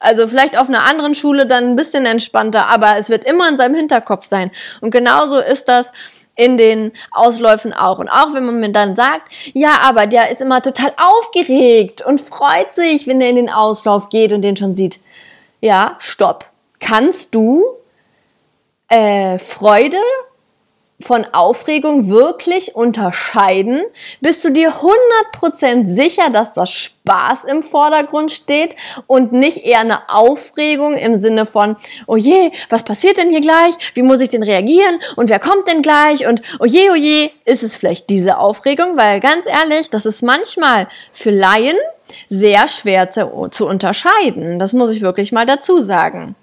Also 0.00 0.28
vielleicht 0.28 0.56
auf 0.56 0.68
einer 0.68 0.84
anderen 0.84 1.14
Schule 1.14 1.46
dann 1.46 1.70
ein 1.70 1.76
bisschen 1.76 2.06
entspannter, 2.06 2.66
aber 2.66 2.96
es 2.98 3.10
wird 3.10 3.24
immer 3.24 3.48
in 3.48 3.56
seinem 3.56 3.74
Hinterkopf 3.74 4.26
sein. 4.26 4.50
Und 4.80 4.92
genauso 4.92 5.38
ist 5.38 5.68
das 5.68 5.92
in 6.38 6.56
den 6.56 6.92
Ausläufen 7.10 7.74
auch. 7.74 7.98
Und 7.98 8.08
auch 8.08 8.32
wenn 8.32 8.46
man 8.46 8.60
mir 8.60 8.70
dann 8.70 8.96
sagt, 8.96 9.32
ja, 9.54 9.80
aber 9.82 10.06
der 10.06 10.30
ist 10.30 10.40
immer 10.40 10.62
total 10.62 10.92
aufgeregt 10.96 12.00
und 12.00 12.20
freut 12.20 12.72
sich, 12.72 13.06
wenn 13.06 13.20
er 13.20 13.30
in 13.30 13.36
den 13.36 13.50
Auslauf 13.50 14.08
geht 14.08 14.32
und 14.32 14.42
den 14.42 14.56
schon 14.56 14.72
sieht. 14.72 15.00
Ja, 15.60 15.96
stopp. 15.98 16.46
Kannst 16.78 17.34
du 17.34 17.64
äh, 18.88 19.38
Freude 19.38 19.98
von 21.00 21.24
Aufregung 21.32 22.08
wirklich 22.08 22.74
unterscheiden? 22.74 23.82
Bist 24.20 24.44
du 24.44 24.50
dir 24.50 24.72
100% 25.32 25.86
sicher, 25.86 26.30
dass 26.30 26.52
das 26.52 26.70
Spaß 26.70 27.44
im 27.44 27.62
Vordergrund 27.62 28.32
steht 28.32 28.74
und 29.06 29.32
nicht 29.32 29.58
eher 29.58 29.80
eine 29.80 30.08
Aufregung 30.08 30.96
im 30.96 31.16
Sinne 31.16 31.46
von, 31.46 31.76
oh 32.06 32.16
je, 32.16 32.50
was 32.68 32.82
passiert 32.82 33.16
denn 33.16 33.30
hier 33.30 33.40
gleich? 33.40 33.74
Wie 33.94 34.02
muss 34.02 34.20
ich 34.20 34.28
denn 34.28 34.42
reagieren? 34.42 34.98
Und 35.14 35.30
wer 35.30 35.38
kommt 35.38 35.68
denn 35.68 35.82
gleich? 35.82 36.26
Und 36.26 36.42
oh 36.58 36.66
je, 36.66 36.90
oh 36.90 36.96
je, 36.96 37.30
ist 37.44 37.62
es 37.62 37.76
vielleicht 37.76 38.10
diese 38.10 38.38
Aufregung? 38.38 38.96
Weil 38.96 39.20
ganz 39.20 39.46
ehrlich, 39.46 39.90
das 39.90 40.04
ist 40.04 40.22
manchmal 40.22 40.88
für 41.12 41.30
Laien 41.30 41.76
sehr 42.28 42.66
schwer 42.68 43.08
zu, 43.08 43.48
zu 43.50 43.66
unterscheiden. 43.66 44.58
Das 44.58 44.72
muss 44.72 44.90
ich 44.90 45.00
wirklich 45.00 45.30
mal 45.30 45.46
dazu 45.46 45.78
sagen. 45.78 46.34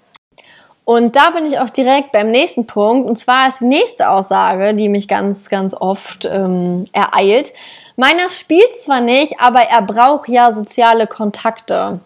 Und 0.86 1.16
da 1.16 1.30
bin 1.30 1.44
ich 1.46 1.58
auch 1.58 1.68
direkt 1.68 2.12
beim 2.12 2.30
nächsten 2.30 2.64
Punkt. 2.64 3.08
Und 3.08 3.16
zwar 3.16 3.48
ist 3.48 3.60
die 3.60 3.64
nächste 3.64 4.08
Aussage, 4.08 4.72
die 4.72 4.88
mich 4.88 5.08
ganz, 5.08 5.48
ganz 5.48 5.74
oft 5.74 6.24
ähm, 6.30 6.86
ereilt. 6.92 7.52
Meiner 7.96 8.30
spielt 8.30 8.72
zwar 8.80 9.00
nicht, 9.00 9.40
aber 9.40 9.62
er 9.62 9.82
braucht 9.82 10.28
ja 10.28 10.52
soziale 10.52 11.08
Kontakte. 11.08 11.98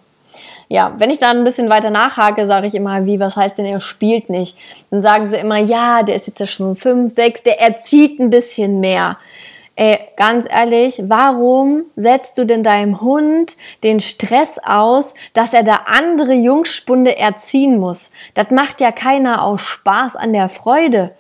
Ja, 0.69 0.95
wenn 0.97 1.11
ich 1.11 1.19
da 1.19 1.31
ein 1.31 1.45
bisschen 1.45 1.69
weiter 1.69 1.91
nachhake, 1.91 2.47
sage 2.47 2.69
ich 2.69 2.75
immer, 2.75 3.05
wie, 3.05 3.21
was 3.21 3.37
heißt 3.37 3.59
denn, 3.59 3.67
er 3.67 3.81
spielt 3.81 4.31
nicht? 4.31 4.57
Dann 4.91 5.03
sagen 5.03 5.27
sie 5.27 5.37
immer, 5.37 5.59
ja, 5.59 6.03
der 6.03 6.17
ist 6.17 6.29
jetzt 6.29 6.41
ja 6.41 6.47
schon 6.47 6.75
fünf, 6.75 7.13
sechs, 7.13 7.43
der 7.43 7.61
erzieht 7.61 8.19
ein 8.19 8.31
bisschen 8.31 8.81
mehr. 8.81 9.19
Ey, 9.81 9.99
ganz 10.19 10.45
ehrlich, 10.47 11.01
warum 11.07 11.85
setzt 11.97 12.37
du 12.37 12.45
denn 12.45 12.63
deinem 12.63 13.01
Hund 13.01 13.57
den 13.83 13.99
Stress 14.01 14.61
aus, 14.63 15.15
dass 15.33 15.55
er 15.55 15.63
da 15.63 15.85
andere 15.87 16.35
Jungspunde 16.35 17.17
erziehen 17.17 17.79
muss? 17.79 18.11
Das 18.35 18.51
macht 18.51 18.83
ja 18.83 18.93
keiner 18.93 19.43
aus 19.43 19.63
Spaß 19.63 20.17
an 20.17 20.35
der 20.35 20.51
Freude. 20.51 21.15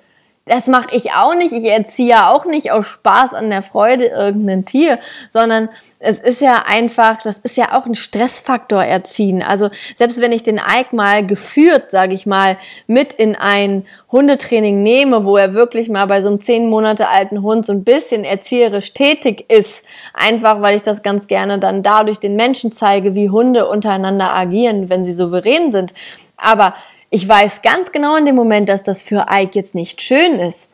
Das 0.50 0.66
mache 0.66 0.88
ich 0.90 1.12
auch 1.12 1.36
nicht. 1.36 1.52
Ich 1.52 1.66
erziehe 1.66 2.08
ja 2.08 2.28
auch 2.32 2.44
nicht 2.44 2.72
aus 2.72 2.84
Spaß 2.84 3.34
an 3.34 3.50
der 3.50 3.62
Freude 3.62 4.06
irgendein 4.06 4.64
Tier, 4.64 4.98
sondern 5.28 5.68
es 6.00 6.18
ist 6.18 6.40
ja 6.40 6.64
einfach, 6.66 7.22
das 7.22 7.38
ist 7.38 7.56
ja 7.56 7.78
auch 7.78 7.86
ein 7.86 7.94
Stressfaktor 7.94 8.82
erziehen. 8.82 9.44
Also 9.44 9.70
selbst 9.94 10.20
wenn 10.20 10.32
ich 10.32 10.42
den 10.42 10.56
Ike 10.56 10.96
mal 10.96 11.24
geführt, 11.24 11.92
sage 11.92 12.14
ich 12.14 12.26
mal, 12.26 12.56
mit 12.88 13.12
in 13.12 13.36
ein 13.36 13.86
Hundetraining 14.10 14.82
nehme, 14.82 15.24
wo 15.24 15.36
er 15.36 15.54
wirklich 15.54 15.88
mal 15.88 16.06
bei 16.06 16.20
so 16.20 16.26
einem 16.26 16.40
zehn 16.40 16.68
Monate 16.68 17.08
alten 17.08 17.42
Hund 17.42 17.64
so 17.64 17.72
ein 17.72 17.84
bisschen 17.84 18.24
erzieherisch 18.24 18.92
tätig 18.92 19.44
ist, 19.52 19.84
einfach 20.14 20.62
weil 20.62 20.74
ich 20.74 20.82
das 20.82 21.04
ganz 21.04 21.28
gerne 21.28 21.60
dann 21.60 21.84
dadurch 21.84 22.18
den 22.18 22.34
Menschen 22.34 22.72
zeige, 22.72 23.14
wie 23.14 23.30
Hunde 23.30 23.68
untereinander 23.68 24.34
agieren, 24.34 24.88
wenn 24.90 25.04
sie 25.04 25.12
souverän 25.12 25.70
sind. 25.70 25.94
Aber 26.36 26.74
ich 27.10 27.28
weiß 27.28 27.62
ganz 27.62 27.92
genau 27.92 28.16
in 28.16 28.24
dem 28.24 28.36
Moment, 28.36 28.68
dass 28.68 28.82
das 28.82 29.02
für 29.02 29.26
Ike 29.30 29.54
jetzt 29.54 29.74
nicht 29.74 30.00
schön 30.00 30.38
ist 30.38 30.69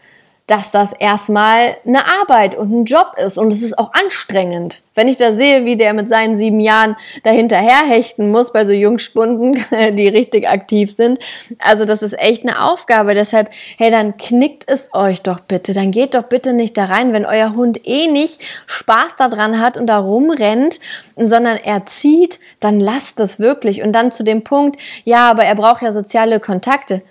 dass 0.46 0.70
das 0.70 0.92
erstmal 0.92 1.76
eine 1.84 2.06
Arbeit 2.20 2.54
und 2.54 2.72
ein 2.72 2.84
Job 2.84 3.14
ist 3.16 3.36
und 3.36 3.52
es 3.52 3.62
ist 3.62 3.78
auch 3.78 3.92
anstrengend. 3.92 4.84
Wenn 4.94 5.08
ich 5.08 5.16
da 5.16 5.32
sehe, 5.32 5.64
wie 5.64 5.76
der 5.76 5.92
mit 5.92 6.08
seinen 6.08 6.36
sieben 6.36 6.60
Jahren 6.60 6.96
dahinterher 7.24 7.84
hechten 7.88 8.30
muss 8.30 8.52
bei 8.52 8.64
so 8.64 8.70
Jungspunden, 8.70 9.58
die 9.96 10.06
richtig 10.06 10.48
aktiv 10.48 10.92
sind. 10.92 11.18
Also 11.58 11.84
das 11.84 12.02
ist 12.02 12.16
echt 12.20 12.42
eine 12.42 12.62
Aufgabe. 12.62 13.14
Deshalb, 13.14 13.50
hey, 13.76 13.90
dann 13.90 14.16
knickt 14.16 14.64
es 14.68 14.90
euch 14.92 15.22
doch 15.22 15.40
bitte. 15.40 15.74
Dann 15.74 15.90
geht 15.90 16.14
doch 16.14 16.24
bitte 16.24 16.52
nicht 16.52 16.76
da 16.78 16.84
rein, 16.84 17.12
wenn 17.12 17.26
euer 17.26 17.54
Hund 17.54 17.80
eh 17.84 18.06
nicht 18.06 18.40
Spaß 18.66 19.16
daran 19.16 19.60
hat 19.60 19.76
und 19.76 19.88
da 19.88 19.98
rumrennt, 19.98 20.78
sondern 21.16 21.56
er 21.56 21.86
zieht, 21.86 22.38
dann 22.60 22.78
lasst 22.78 23.18
es 23.18 23.40
wirklich. 23.40 23.82
Und 23.82 23.92
dann 23.92 24.12
zu 24.12 24.22
dem 24.22 24.44
Punkt, 24.44 24.80
ja, 25.02 25.28
aber 25.28 25.44
er 25.44 25.56
braucht 25.56 25.82
ja 25.82 25.90
soziale 25.90 26.38
Kontakte. 26.38 27.02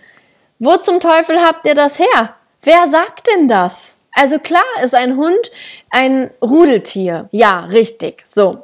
Wo 0.57 0.77
zum 0.77 1.01
Teufel 1.01 1.37
habt 1.41 1.67
ihr 1.67 1.75
das 1.75 1.99
her? 1.99 2.35
Wer 2.65 2.87
sagt 2.87 3.27
denn 3.27 3.47
das? 3.47 3.95
Also 4.11 4.39
klar 4.39 4.63
ist 4.83 4.95
ein 4.95 5.17
Hund 5.17 5.51
ein 5.91 6.31
Rudeltier. 6.41 7.29
Ja, 7.31 7.59
richtig. 7.59 8.23
So. 8.25 8.63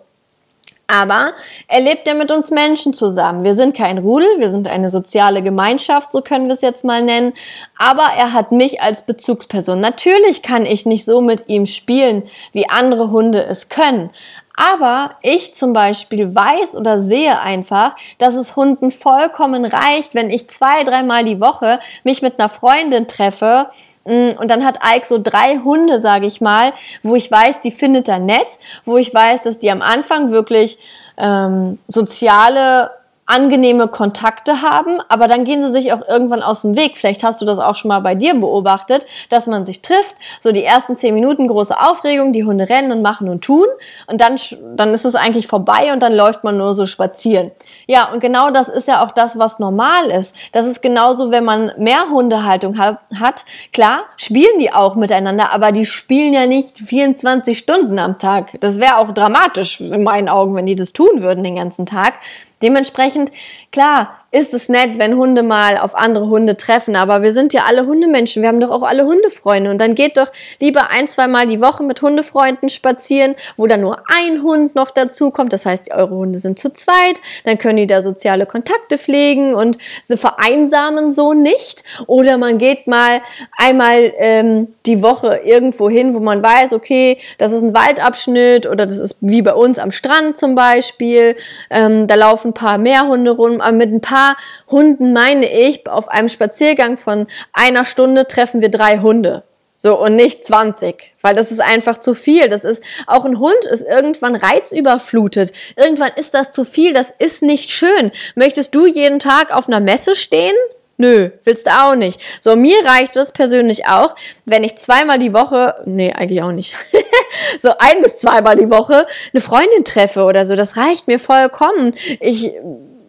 Aber 0.88 1.34
er 1.68 1.80
lebt 1.82 2.08
ja 2.08 2.16
mit 2.16 2.32
uns 2.32 2.50
Menschen 2.50 2.94
zusammen. 2.94 3.44
Wir 3.44 3.56
sind 3.56 3.78
kein 3.78 4.00
Rudel, 4.00 4.28
wir 4.40 4.50
sind 4.50 4.68
eine 4.68 4.90
soziale 4.90 5.42
Gemeinschaft, 5.42 6.12
so 6.12 6.22
können 6.22 6.48
wir 6.48 6.54
es 6.54 6.62
jetzt 6.62 6.84
mal 6.84 7.02
nennen. 7.02 7.32
Aber 7.78 8.08
er 8.18 8.34
hat 8.34 8.52
mich 8.52 8.82
als 8.82 9.06
Bezugsperson. 9.06 9.80
Natürlich 9.80 10.42
kann 10.42 10.66
ich 10.66 10.86
nicht 10.86 11.06
so 11.06 11.22
mit 11.22 11.48
ihm 11.48 11.66
spielen, 11.66 12.24
wie 12.52 12.68
andere 12.68 13.12
Hunde 13.12 13.46
es 13.46 13.70
können. 13.70 14.10
Aber 14.56 15.12
ich 15.22 15.54
zum 15.54 15.74
Beispiel 15.74 16.36
weiß 16.36 16.76
oder 16.76 17.00
sehe 17.00 17.40
einfach, 17.40 17.96
dass 18.18 18.36
es 18.36 18.56
Hunden 18.56 18.92
vollkommen 18.92 19.66
reicht, 19.66 20.14
wenn 20.14 20.30
ich 20.30 20.50
zwei, 20.50 20.84
dreimal 20.84 21.24
die 21.24 21.40
Woche 21.40 21.80
mich 22.04 22.22
mit 22.22 22.40
einer 22.40 22.50
Freundin 22.50 23.08
treffe 23.08 23.70
Mm, 24.06 24.32
und 24.40 24.50
dann 24.50 24.66
hat 24.66 24.80
Ike 24.84 25.06
so 25.06 25.20
drei 25.22 25.60
Hunde, 25.64 26.00
sage 26.00 26.26
ich 26.26 26.42
mal, 26.42 26.74
wo 27.04 27.16
ich 27.16 27.30
weiß, 27.30 27.60
die 27.62 27.72
findet 27.72 28.08
er 28.10 28.20
nett, 28.20 28.60
wo 28.86 28.98
ich 28.98 29.14
weiß, 29.14 29.44
dass 29.44 29.60
die 29.60 29.72
am 29.72 29.82
Anfang 29.82 30.32
wirklich 30.32 30.80
ähm, 31.18 31.78
soziale 31.88 32.92
angenehme 33.32 33.88
Kontakte 33.88 34.62
haben, 34.62 35.00
aber 35.08 35.28
dann 35.28 35.46
gehen 35.46 35.62
sie 35.62 35.72
sich 35.72 35.94
auch 35.94 36.08
irgendwann 36.08 36.44
aus 36.44 36.63
dem 36.63 36.76
Weg. 36.76 36.98
Vielleicht 36.98 37.24
hast 37.24 37.41
du 37.41 37.46
das 37.46 37.60
auch 37.60 37.76
schon 37.76 37.89
mal 37.89 38.00
bei 38.00 38.13
dir 38.13 38.34
beobachtet, 38.34 39.06
dass 39.30 39.48
man 39.48 39.65
sich 39.65 39.82
trifft, 39.82 40.15
so 40.39 40.52
die 40.52 40.63
ersten 40.63 40.98
zehn 40.98 41.15
Minuten 41.15 41.48
große 41.48 41.80
Aufregung, 41.80 42.34
die 42.34 42.44
Hunde 42.44 42.67
rennen 42.67 42.91
und 42.91 43.02
machen 43.02 43.30
und 43.30 43.41
tun 43.41 43.65
und 44.08 44.20
dann, 44.20 44.36
dann 44.76 44.94
ist 44.94 45.06
es 45.06 45.15
eigentlich 45.15 45.48
vorbei 45.48 45.94
und 45.94 46.04
dann 46.04 46.13
läuft 46.13 46.44
man 46.44 46.58
nur 46.58 46.76
so 46.76 46.86
spazieren. 46.86 47.52
Ja, 47.88 48.12
und 48.12 48.20
genau 48.20 48.52
das 48.52 48.67
ist 48.67 48.88
ja 48.88 49.04
auch 49.04 49.12
das, 49.12 49.39
was 49.39 49.60
normal 49.60 50.12
ist. 50.12 50.36
Das 50.52 50.65
ist 50.65 50.82
genauso, 50.82 51.32
wenn 51.32 51.46
man 51.46 51.72
mehr 51.78 52.10
Hundehaltung 52.10 52.78
hat, 52.78 53.00
hat. 53.20 53.46
Klar, 53.72 54.04
spielen 54.17 54.60
die 54.60 54.74
auch 54.74 54.96
miteinander, 54.96 55.54
aber 55.54 55.72
die 55.72 55.86
spielen 55.86 56.34
ja 56.34 56.48
nicht 56.48 56.80
24 56.80 57.58
Stunden 57.58 57.98
am 57.98 58.20
Tag. 58.20 58.60
Das 58.60 58.80
wäre 58.80 58.98
auch 58.98 59.12
dramatisch 59.12 59.80
in 59.80 60.04
meinen 60.04 60.28
Augen, 60.28 60.56
wenn 60.56 60.65
die 60.65 60.76
das 60.76 60.91
tun 60.91 61.22
würden 61.22 61.44
den 61.44 61.56
ganzen 61.56 61.86
Tag. 61.86 62.15
Dementsprechend, 62.62 63.32
klar, 63.71 64.21
ist 64.32 64.54
es 64.54 64.70
nett, 64.70 64.91
wenn 64.98 65.17
Hunde 65.17 65.44
mal 65.44 65.78
auf 65.78 65.94
andere 65.94 66.30
Hunde 66.30 66.56
treffen, 66.56 66.96
aber 66.96 67.22
wir 67.22 67.34
sind 67.34 67.52
ja 67.52 67.63
alle 67.67 67.86
Hundemenschen, 67.86 68.41
wir 68.41 68.48
haben 68.48 68.62
doch 68.62 68.72
auch 68.72 68.84
alle 68.84 69.06
Hundefreunde. 69.06 69.70
Und 69.70 69.80
dann 69.80 69.94
geht 69.94 70.15
doch 70.15 70.32
lieber 70.62 70.89
ein, 70.89 71.10
zwei 71.10 71.28
Mal 71.28 71.48
die 71.48 71.60
Woche 71.60 71.84
mit 71.84 72.02
Hundefreunden 72.02 72.70
spazieren, 72.70 73.36
wo 73.58 73.67
dann 73.67 73.82
nur 73.82 73.98
ein 74.08 74.41
Hund 74.41 74.74
noch 74.74 74.89
dazu 74.91 75.32
kommt, 75.32 75.52
das 75.52 75.65
heißt, 75.65 75.94
eure 75.94 76.15
Hunde 76.15 76.39
sind 76.39 76.58
zu 76.58 76.72
zweit, 76.72 77.20
dann 77.44 77.58
können 77.58 77.76
die 77.78 77.88
da 77.88 78.02
soziale 78.02 78.46
Kontakte 78.46 78.98
pflegen 78.98 79.54
und 79.54 79.78
sie 80.08 80.15
vereinsamen 80.15 81.12
so 81.12 81.34
nicht. 81.34 81.84
Oder 82.08 82.38
man 82.38 82.58
geht 82.58 82.88
mal 82.88 83.20
einmal 83.58 84.13
ähm, 84.17 84.74
die 84.86 85.04
Woche 85.04 85.41
irgendwo 85.44 85.89
hin, 85.89 86.13
wo 86.13 86.22
man 86.22 86.41
weiß, 86.41 86.72
okay, 86.72 87.17
das 87.38 87.52
ist 87.52 87.63
ein 87.63 87.74
Waldabschnitt 87.74 88.65
oder 88.65 88.86
das 88.86 89.00
ist 89.00 89.17
wie 89.20 89.41
bei 89.41 89.54
uns 89.54 89.78
am 89.78 89.91
Strand 89.91 90.38
zum 90.38 90.56
Beispiel, 90.56 91.36
ähm, 91.70 92.08
da 92.08 92.15
laufen 92.15 92.52
ein 92.52 92.54
paar 92.54 92.78
mehr 92.78 93.08
Hunde 93.08 93.32
rum, 93.32 93.60
aber 93.60 93.74
mit 93.74 93.91
ein 93.91 94.00
paar 94.00 94.21
paar 94.22 94.38
Hunden 94.70 95.14
meine 95.14 95.52
ich, 95.52 95.88
auf 95.90 96.08
einem 96.10 96.30
Spaziergang 96.30 96.98
von 96.98 97.28
einer 97.54 97.86
Stunde 97.86 98.28
treffen 98.28 98.62
wir 98.62 98.70
drei 98.70 99.00
Hunde. 99.00 99.44
So, 99.78 100.00
und 100.00 100.16
nicht 100.16 100.46
20, 100.46 101.16
weil 101.22 101.34
das 101.34 101.52
ist 101.52 101.60
einfach 101.60 101.98
zu 101.98 102.14
viel. 102.14 102.50
Das 102.50 102.64
ist, 102.64 102.84
auch 103.08 103.26
ein 103.26 103.40
Hund 103.40 103.66
ist 103.72 103.82
irgendwann 103.82 104.36
reizüberflutet. 104.36 105.54
Irgendwann 105.76 106.12
ist 106.18 106.36
das 106.36 106.52
zu 106.52 106.66
viel. 106.66 106.94
Das 106.94 107.12
ist 107.18 107.42
nicht 107.42 107.72
schön. 107.72 108.12
Möchtest 108.36 108.76
du 108.76 108.86
jeden 108.86 109.18
Tag 109.18 109.52
auf 109.52 109.68
einer 109.68 109.80
Messe 109.80 110.14
stehen? 110.14 110.56
Nö, 110.98 111.32
willst 111.46 111.66
du 111.66 111.72
auch 111.72 111.96
nicht. 111.96 112.22
So, 112.42 112.56
mir 112.56 112.86
reicht 112.86 113.16
das 113.16 113.32
persönlich 113.32 113.88
auch, 113.88 114.16
wenn 114.46 114.64
ich 114.64 114.78
zweimal 114.78 115.18
die 115.18 115.34
Woche, 115.34 115.74
nee, 115.86 116.14
eigentlich 116.14 116.44
auch 116.44 116.52
nicht, 116.52 116.76
so 117.60 117.72
ein 117.80 118.02
bis 118.04 118.20
zweimal 118.20 118.56
die 118.56 118.70
Woche 118.70 119.08
eine 119.34 119.42
Freundin 119.42 119.84
treffe 119.84 120.26
oder 120.26 120.46
so. 120.46 120.56
Das 120.56 120.78
reicht 120.78 121.08
mir 121.08 121.20
vollkommen. 121.20 121.96
Ich 122.20 122.54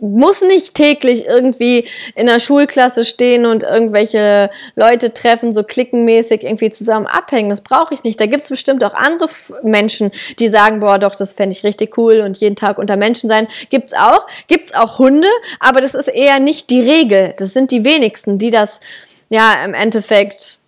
muss 0.03 0.43
nicht 0.43 0.75
täglich 0.75 1.27
irgendwie 1.27 1.87
in 2.17 2.27
der 2.27 2.41
Schulklasse 2.41 3.05
stehen 3.05 3.47
und 3.47 3.63
irgendwelche 3.63 4.51
Leute 4.75 5.15
treffen, 5.15 5.53
so 5.53 5.63
klickenmäßig 5.63 6.43
irgendwie 6.43 6.71
zusammen 6.71 7.07
abhängen. 7.07 7.51
Das 7.51 7.61
brauche 7.61 7.95
ich 7.95 8.03
nicht. 8.03 8.19
Da 8.19 8.27
gibt's 8.27 8.49
bestimmt 8.49 8.83
auch 8.83 8.95
andere 8.95 9.29
Menschen, 9.63 10.11
die 10.41 10.49
sagen, 10.49 10.81
boah, 10.81 10.99
doch, 10.99 11.15
das 11.15 11.35
fände 11.35 11.55
ich 11.55 11.63
richtig 11.63 11.97
cool 11.97 12.19
und 12.19 12.37
jeden 12.39 12.57
Tag 12.57 12.79
unter 12.79 12.97
Menschen 12.97 13.29
sein. 13.29 13.47
Gibt's 13.71 13.95
auch. 13.95 14.27
Gibt's 14.49 14.75
auch 14.75 14.99
Hunde, 14.99 15.29
aber 15.61 15.81
das 15.81 15.95
ist 15.95 16.09
eher 16.09 16.41
nicht 16.41 16.71
die 16.71 16.81
Regel. 16.81 17.35
Das 17.39 17.55
sind 17.55 17.71
die 17.71 17.85
wenigsten, 17.85 18.39
die 18.39 18.51
das 18.51 18.81
ja 19.29 19.65
im 19.65 19.73
Endeffekt 19.73 20.59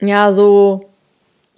ja 0.00 0.32
so 0.32 0.91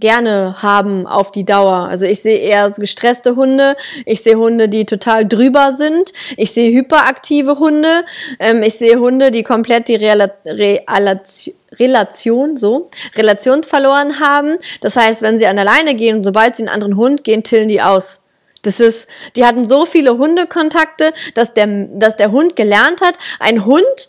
gerne 0.04 0.56
haben 0.60 1.06
auf 1.06 1.32
die 1.32 1.46
Dauer. 1.46 1.88
Also 1.88 2.04
ich 2.04 2.20
sehe 2.20 2.36
eher 2.36 2.70
gestresste 2.72 3.36
Hunde, 3.36 3.74
ich 4.04 4.22
sehe 4.22 4.36
Hunde, 4.36 4.68
die 4.68 4.84
total 4.84 5.26
drüber 5.26 5.72
sind, 5.72 6.12
ich 6.36 6.52
sehe 6.52 6.70
hyperaktive 6.76 7.58
Hunde, 7.58 8.04
ähm, 8.38 8.62
ich 8.62 8.74
sehe 8.74 9.00
Hunde, 9.00 9.30
die 9.30 9.42
komplett 9.42 9.88
die 9.88 9.96
Rela 9.96 10.28
Relation 10.44 11.54
Relation, 11.80 12.56
so, 12.58 12.90
Relation 13.16 13.64
verloren 13.64 14.20
haben. 14.20 14.58
Das 14.82 14.94
heißt, 14.94 15.22
wenn 15.22 15.38
sie 15.38 15.46
an 15.46 15.56
der 15.56 15.64
Leine 15.64 15.94
gehen 15.94 16.18
und 16.18 16.24
sobald 16.24 16.54
sie 16.54 16.64
einen 16.64 16.74
anderen 16.74 16.96
Hund 16.96 17.24
gehen, 17.24 17.42
tillen 17.42 17.68
die 17.68 17.80
aus. 17.80 18.20
Das 18.62 18.80
ist, 18.80 19.08
die 19.36 19.44
hatten 19.44 19.66
so 19.66 19.86
viele 19.86 20.18
Hundekontakte, 20.18 21.14
dass 21.34 21.54
der, 21.54 21.88
dass 21.94 22.16
der 22.16 22.30
Hund 22.30 22.56
gelernt 22.56 23.00
hat, 23.00 23.14
ein 23.40 23.64
Hund 23.64 24.08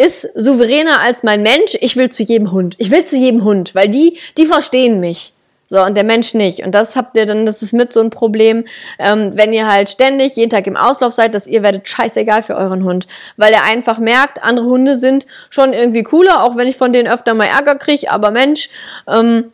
ist 0.00 0.28
souveräner 0.34 1.00
als 1.00 1.22
mein 1.22 1.42
Mensch. 1.42 1.76
Ich 1.80 1.96
will 1.96 2.10
zu 2.10 2.22
jedem 2.22 2.52
Hund. 2.52 2.74
Ich 2.78 2.90
will 2.90 3.04
zu 3.04 3.16
jedem 3.16 3.44
Hund, 3.44 3.74
weil 3.74 3.88
die, 3.88 4.18
die 4.38 4.46
verstehen 4.46 5.00
mich. 5.00 5.34
So, 5.72 5.80
und 5.82 5.96
der 5.96 6.02
Mensch 6.02 6.34
nicht. 6.34 6.64
Und 6.64 6.74
das 6.74 6.96
habt 6.96 7.16
ihr 7.16 7.26
dann, 7.26 7.46
das 7.46 7.62
ist 7.62 7.72
mit 7.72 7.92
so 7.92 8.00
ein 8.00 8.10
Problem, 8.10 8.64
ähm, 8.98 9.30
wenn 9.36 9.52
ihr 9.52 9.70
halt 9.70 9.88
ständig 9.88 10.34
jeden 10.34 10.50
Tag 10.50 10.66
im 10.66 10.76
Auslauf 10.76 11.12
seid, 11.12 11.32
dass 11.32 11.46
ihr 11.46 11.62
werdet 11.62 11.88
scheißegal 11.88 12.42
für 12.42 12.56
euren 12.56 12.82
Hund. 12.82 13.06
Weil 13.36 13.52
er 13.52 13.62
einfach 13.62 13.98
merkt, 13.98 14.42
andere 14.42 14.66
Hunde 14.66 14.96
sind 14.96 15.26
schon 15.48 15.72
irgendwie 15.72 16.02
cooler, 16.02 16.42
auch 16.42 16.56
wenn 16.56 16.66
ich 16.66 16.76
von 16.76 16.92
denen 16.92 17.06
öfter 17.06 17.34
mal 17.34 17.46
Ärger 17.46 17.76
kriege, 17.76 18.10
aber 18.10 18.32
Mensch, 18.32 18.68
ähm, 19.06 19.52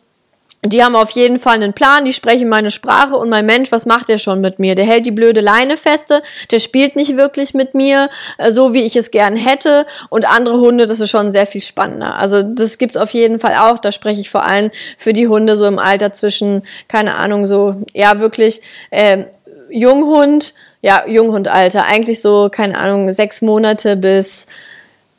die 0.73 0.83
haben 0.83 0.95
auf 0.95 1.11
jeden 1.11 1.39
Fall 1.39 1.55
einen 1.55 1.73
Plan, 1.73 2.05
die 2.05 2.13
sprechen 2.13 2.49
meine 2.49 2.71
Sprache 2.71 3.15
und 3.15 3.29
mein 3.29 3.45
Mensch, 3.45 3.71
was 3.71 3.85
macht 3.85 4.09
der 4.09 4.17
schon 4.17 4.41
mit 4.41 4.59
mir? 4.59 4.75
Der 4.75 4.85
hält 4.85 5.05
die 5.05 5.11
blöde 5.11 5.41
Leine 5.41 5.77
feste, 5.77 6.23
der 6.51 6.59
spielt 6.59 6.95
nicht 6.95 7.17
wirklich 7.17 7.53
mit 7.53 7.75
mir, 7.75 8.09
äh, 8.37 8.51
so 8.51 8.73
wie 8.73 8.83
ich 8.83 8.95
es 8.95 9.11
gern 9.11 9.35
hätte. 9.35 9.85
Und 10.09 10.29
andere 10.29 10.59
Hunde, 10.59 10.87
das 10.87 10.99
ist 10.99 11.09
schon 11.09 11.29
sehr 11.29 11.47
viel 11.47 11.61
spannender. 11.61 12.15
Also 12.15 12.41
das 12.41 12.77
gibt's 12.77 12.97
auf 12.97 13.11
jeden 13.11 13.39
Fall 13.39 13.55
auch. 13.55 13.77
Da 13.77 13.91
spreche 13.91 14.21
ich 14.21 14.29
vor 14.29 14.43
allem 14.43 14.71
für 14.97 15.13
die 15.13 15.27
Hunde 15.27 15.57
so 15.57 15.65
im 15.65 15.79
Alter 15.79 16.13
zwischen, 16.13 16.63
keine 16.87 17.15
Ahnung, 17.15 17.45
so, 17.45 17.75
ja, 17.93 18.19
wirklich 18.19 18.61
äh, 18.89 19.25
Junghund, 19.69 20.53
ja, 20.81 21.03
Junghundalter, 21.07 21.85
eigentlich 21.85 22.21
so, 22.21 22.49
keine 22.51 22.77
Ahnung, 22.77 23.11
sechs 23.11 23.41
Monate 23.41 23.95
bis 23.95 24.47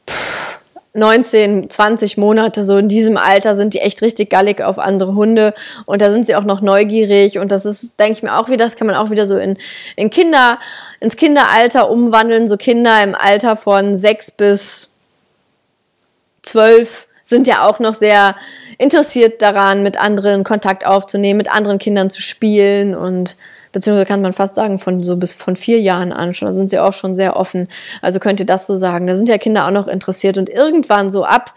pff, 0.08 0.37
19, 0.98 1.70
20 1.70 2.16
Monate, 2.16 2.64
so 2.64 2.76
in 2.76 2.88
diesem 2.88 3.16
Alter 3.16 3.56
sind 3.56 3.74
die 3.74 3.78
echt 3.78 4.02
richtig 4.02 4.30
gallig 4.30 4.62
auf 4.62 4.78
andere 4.78 5.14
Hunde. 5.14 5.54
Und 5.86 6.02
da 6.02 6.10
sind 6.10 6.26
sie 6.26 6.36
auch 6.36 6.44
noch 6.44 6.60
neugierig. 6.60 7.38
Und 7.38 7.52
das 7.52 7.64
ist, 7.64 7.98
denke 7.98 8.12
ich 8.14 8.22
mir 8.22 8.36
auch 8.36 8.48
wieder, 8.48 8.64
das 8.64 8.76
kann 8.76 8.86
man 8.86 8.96
auch 8.96 9.10
wieder 9.10 9.26
so 9.26 9.36
in, 9.36 9.56
in 9.96 10.10
Kinder, 10.10 10.58
ins 11.00 11.16
Kinderalter 11.16 11.90
umwandeln, 11.90 12.48
so 12.48 12.56
Kinder 12.56 13.02
im 13.02 13.14
Alter 13.14 13.56
von 13.56 13.94
6 13.94 14.32
bis 14.32 14.90
12 16.42 17.08
sind 17.22 17.46
ja 17.46 17.66
auch 17.68 17.78
noch 17.78 17.94
sehr 17.94 18.36
interessiert 18.78 19.42
daran, 19.42 19.82
mit 19.82 20.00
anderen 20.00 20.44
Kontakt 20.44 20.86
aufzunehmen, 20.86 21.36
mit 21.36 21.52
anderen 21.52 21.78
Kindern 21.78 22.10
zu 22.10 22.22
spielen. 22.22 22.94
Und 22.94 23.36
beziehungsweise 23.72 24.06
kann 24.06 24.22
man 24.22 24.32
fast 24.32 24.54
sagen, 24.54 24.78
von 24.78 25.02
so 25.02 25.16
bis 25.16 25.32
von 25.32 25.56
vier 25.56 25.80
Jahren 25.80 26.12
an 26.12 26.34
schon, 26.34 26.46
da 26.46 26.52
sind 26.52 26.70
sie 26.70 26.78
auch 26.78 26.92
schon 26.92 27.14
sehr 27.14 27.36
offen. 27.36 27.68
Also 28.02 28.20
könnt 28.20 28.40
ihr 28.40 28.46
das 28.46 28.66
so 28.66 28.76
sagen. 28.76 29.06
Da 29.06 29.14
sind 29.14 29.28
ja 29.28 29.38
Kinder 29.38 29.66
auch 29.66 29.70
noch 29.70 29.88
interessiert 29.88 30.38
und 30.38 30.48
irgendwann 30.48 31.10
so 31.10 31.24
ab, 31.24 31.54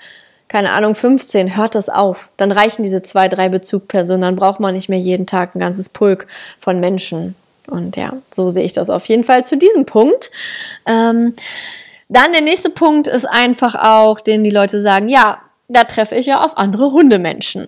keine 0.48 0.72
Ahnung, 0.72 0.96
15 0.96 1.56
hört 1.56 1.76
das 1.76 1.90
auf. 1.90 2.30
Dann 2.38 2.52
reichen 2.52 2.84
diese 2.84 3.02
zwei, 3.02 3.30
drei 3.30 3.48
Bezugpersonen, 3.48 4.22
dann 4.22 4.36
braucht 4.36 4.60
man 4.60 4.76
nicht 4.76 4.90
mehr 4.90 5.00
jeden 5.00 5.26
Tag 5.26 5.56
ein 5.56 5.60
ganzes 5.60 5.90
Pulk 5.90 6.28
von 6.60 6.80
Menschen. 6.80 7.36
Und 7.68 7.96
ja, 7.96 8.14
so 8.30 8.50
sehe 8.50 8.66
ich 8.66 8.74
das 8.74 8.90
auf 8.90 9.06
jeden 9.06 9.24
Fall 9.24 9.46
zu 9.46 9.56
diesem 9.56 9.86
Punkt. 9.86 10.30
Ähm, 10.86 11.36
dann 12.10 12.34
der 12.34 12.42
nächste 12.42 12.70
Punkt 12.70 13.08
ist 13.08 13.26
einfach 13.26 13.76
auch, 13.76 14.20
den 14.20 14.44
die 14.44 14.50
Leute 14.50 14.82
sagen, 14.82 15.08
ja, 15.08 15.40
da 15.70 15.86
treffe 15.86 16.16
ich 16.16 16.26
ja 16.26 16.44
auf 16.44 16.58
andere 16.58 16.92
Hundemenschen. 16.92 17.68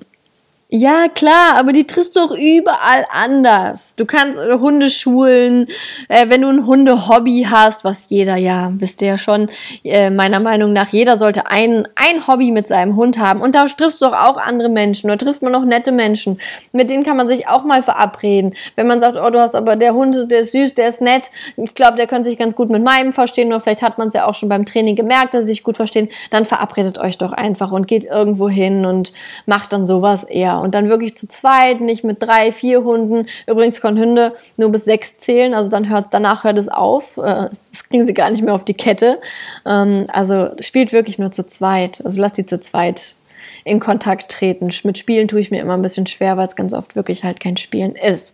Ja, 0.76 1.08
klar, 1.08 1.56
aber 1.60 1.72
die 1.72 1.86
triffst 1.86 2.16
du 2.16 2.20
auch 2.20 2.32
überall 2.32 3.06
anders. 3.12 3.96
Du 3.96 4.08
kannst 4.08 4.40
äh, 4.40 4.58
Hundeschulen, 4.58 5.68
äh, 6.10 6.30
wenn 6.30 6.42
du 6.42 6.50
ein 6.50 6.66
Hundehobby 6.66 7.46
hast, 7.48 7.84
was 7.84 8.10
jeder 8.10 8.38
ja, 8.38 8.72
wisst 8.80 9.04
ihr 9.04 9.10
ja 9.10 9.18
schon, 9.20 9.52
äh, 9.84 10.10
meiner 10.10 10.40
Meinung 10.40 10.74
nach, 10.74 10.88
jeder 10.88 11.20
sollte 11.20 11.46
ein, 11.46 11.88
ein 11.94 12.26
Hobby 12.26 12.50
mit 12.50 12.68
seinem 12.68 12.96
Hund 12.96 13.20
haben. 13.20 13.42
Und 13.42 13.54
da 13.54 13.66
triffst 13.66 14.02
du 14.02 14.08
auch 14.08 14.38
andere 14.38 14.70
Menschen, 14.70 15.10
da 15.10 15.16
trifft 15.16 15.44
man 15.44 15.54
auch 15.54 15.64
nette 15.64 15.92
Menschen. 15.92 16.40
Mit 16.72 16.90
denen 16.90 17.04
kann 17.04 17.18
man 17.18 17.28
sich 17.28 17.48
auch 17.48 17.66
mal 17.66 17.84
verabreden. 17.84 18.56
Wenn 18.76 18.88
man 18.88 19.00
sagt, 19.00 19.16
oh, 19.16 19.30
du 19.30 19.40
hast 19.40 19.54
aber 19.54 19.76
der 19.76 19.94
Hund, 19.94 20.32
der 20.32 20.40
ist 20.40 20.54
süß, 20.54 20.74
der 20.74 20.90
ist 20.90 21.02
nett, 21.02 21.30
ich 21.56 21.76
glaube, 21.76 21.98
der 21.98 22.08
könnte 22.08 22.30
sich 22.30 22.40
ganz 22.40 22.56
gut 22.56 22.72
mit 22.72 22.84
meinem 22.84 23.14
verstehen, 23.14 23.50
oder 23.50 23.60
vielleicht 23.60 23.84
hat 23.84 24.00
man 24.00 24.08
es 24.08 24.16
ja 24.16 24.26
auch 24.26 24.34
schon 24.34 24.50
beim 24.50 24.66
Training 24.66 24.96
gemerkt, 24.96 25.36
dass 25.36 25.42
sie 25.42 25.54
sich 25.54 25.62
gut 25.62 25.78
verstehen, 25.78 26.10
dann 26.32 26.48
verabredet 26.48 26.98
euch 26.98 27.20
doch 27.20 27.32
einfach 27.32 27.72
und 27.72 27.88
geht 27.88 28.06
irgendwo 28.06 28.50
hin 28.50 28.88
und 28.88 29.14
macht 29.46 29.72
dann 29.72 29.86
sowas 29.86 30.24
eher 30.24 30.62
und 30.63 30.73
dann 30.73 30.88
wirklich 30.88 31.17
zu 31.17 31.28
zweit, 31.28 31.82
nicht 31.82 32.06
mit 32.06 32.23
drei, 32.23 32.54
vier 32.54 32.84
Hunden. 32.84 33.28
Übrigens 33.47 33.82
können 33.82 33.99
Hunde 33.99 34.34
nur 34.56 34.71
bis 34.71 34.86
sechs 34.86 35.17
zählen, 35.17 35.54
also 35.54 35.69
dann 35.69 35.89
hört 35.89 36.06
es, 36.06 36.10
danach 36.10 36.45
hört 36.45 36.58
es 36.58 36.69
auf. 36.69 37.17
Äh, 37.17 37.49
das 37.71 37.89
kriegen 37.89 38.08
sie 38.08 38.13
gar 38.13 38.32
nicht 38.32 38.43
mehr 38.43 38.54
auf 38.54 38.63
die 38.63 38.73
Kette. 38.73 39.19
Ähm, 39.65 40.06
also 40.08 40.52
spielt 40.60 40.93
wirklich 40.93 41.19
nur 41.19 41.32
zu 41.32 41.45
zweit. 41.45 42.02
Also 42.06 42.21
lasst 42.21 42.38
die 42.38 42.45
zu 42.45 42.62
zweit 42.62 43.17
in 43.65 43.82
Kontakt 43.82 44.32
treten. 44.32 44.69
Mit 44.86 44.97
Spielen 44.97 45.28
tue 45.28 45.41
ich 45.41 45.52
mir 45.52 45.62
immer 45.62 45.73
ein 45.73 45.82
bisschen 45.82 46.08
schwer, 46.08 46.38
weil 46.38 46.47
es 46.47 46.56
ganz 46.56 46.73
oft 46.73 46.95
wirklich 46.95 47.26
halt 47.26 47.41
kein 47.41 47.58
Spielen 47.58 47.95
ist. 47.95 48.34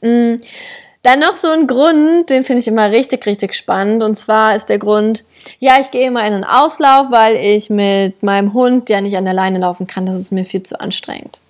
Mm, 0.00 0.34
dann 1.02 1.20
noch 1.20 1.36
so 1.36 1.48
ein 1.48 1.68
Grund, 1.68 2.28
den 2.28 2.42
finde 2.42 2.60
ich 2.60 2.68
immer 2.68 2.90
richtig, 2.90 3.24
richtig 3.26 3.54
spannend. 3.54 4.02
Und 4.02 4.16
zwar 4.16 4.56
ist 4.56 4.66
der 4.66 4.78
Grund, 4.78 5.24
ja, 5.60 5.76
ich 5.80 5.92
gehe 5.92 6.08
immer 6.08 6.26
in 6.26 6.32
einen 6.32 6.44
Auslauf, 6.44 7.06
weil 7.10 7.36
ich 7.36 7.70
mit 7.70 8.22
meinem 8.24 8.52
Hund 8.52 8.88
ja 8.88 9.00
nicht 9.00 9.16
an 9.16 9.24
der 9.24 9.34
Leine 9.34 9.58
laufen 9.58 9.86
kann. 9.86 10.06
Das 10.06 10.18
ist 10.18 10.32
mir 10.32 10.44
viel 10.44 10.64
zu 10.64 10.80
anstrengend 10.80 11.40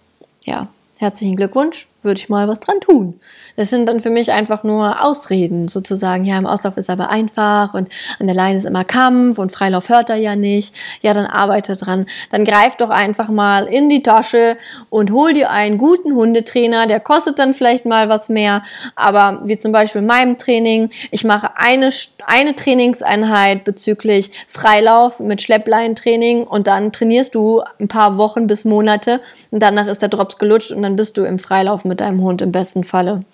ja, 0.45 0.69
herzlichen 0.99 1.37
Glückwunsch. 1.37 1.87
Würde 2.03 2.19
ich 2.19 2.29
mal 2.29 2.49
was 2.49 2.61
dran 2.61 2.81
tun. 2.81 3.21
Das 3.57 3.71
sind 3.71 3.87
dann 3.87 4.01
für 4.01 4.11
mich 4.11 4.33
einfach 4.33 4.65
nur 4.65 5.05
Ausreden, 5.05 5.69
sozusagen. 5.69 6.25
Ja, 6.25 6.39
im 6.39 6.47
Auslauf 6.47 6.77
ist 6.77 6.91
aber 6.91 7.11
einfach 7.11 7.75
und 7.75 7.89
an 8.19 8.27
der 8.27 8.35
Leine 8.35 8.59
ist 8.59 8.65
immer 8.65 8.85
Kampf 8.85 9.39
und 9.39 9.53
Freilauf 9.53 9.89
hört 9.89 10.11
er 10.11 10.17
ja 10.17 10.37
nicht. 10.37 10.75
Ja, 11.03 11.15
dann 11.15 11.27
arbeite 11.27 11.77
dran. 11.77 12.07
Dann 12.31 12.45
greif 12.45 12.77
doch 12.77 12.91
einfach 12.91 13.29
mal 13.29 13.67
in 13.67 13.89
die 13.89 14.03
Tasche 14.03 14.57
und 14.91 15.11
hol 15.13 15.33
dir 15.33 15.51
einen 15.51 15.79
guten 15.79 16.15
Hundetrainer. 16.15 16.87
Der 16.87 17.01
kostet 17.01 17.39
dann 17.39 17.55
vielleicht 17.55 17.85
mal 17.85 18.09
was 18.09 18.29
mehr, 18.29 18.63
aber 18.97 19.41
wie 19.45 19.57
zum 19.57 19.73
Beispiel 19.73 20.01
in 20.01 20.07
meinem 20.07 20.39
Training, 20.39 20.91
ich 21.11 21.25
mache 21.25 21.51
eine, 21.57 21.91
eine 22.27 22.57
Trainingseinheit 22.57 23.65
bezüglich 23.65 24.31
Freilauf 24.49 25.21
mit 25.21 25.43
Schleppleintraining 25.43 26.45
und 26.45 26.67
dann 26.67 26.93
trainierst 26.93 27.35
du 27.35 27.63
ein 27.79 27.89
paar 27.89 28.19
Wochen 28.19 28.47
bis 28.47 28.65
Monate 28.65 29.21
und 29.51 29.63
danach 29.63 29.87
ist 29.87 30.03
der 30.03 30.09
Drops 30.09 30.39
gelutscht 30.39 30.73
und 30.73 30.83
dann 30.83 30.97
bist 30.97 31.17
du 31.17 31.25
im 31.25 31.39
Freilauf 31.39 31.85
deinem 32.01 32.23
Hund 32.23 32.43
im 32.43 32.53
besten 32.53 32.85
Falle. 32.85 33.25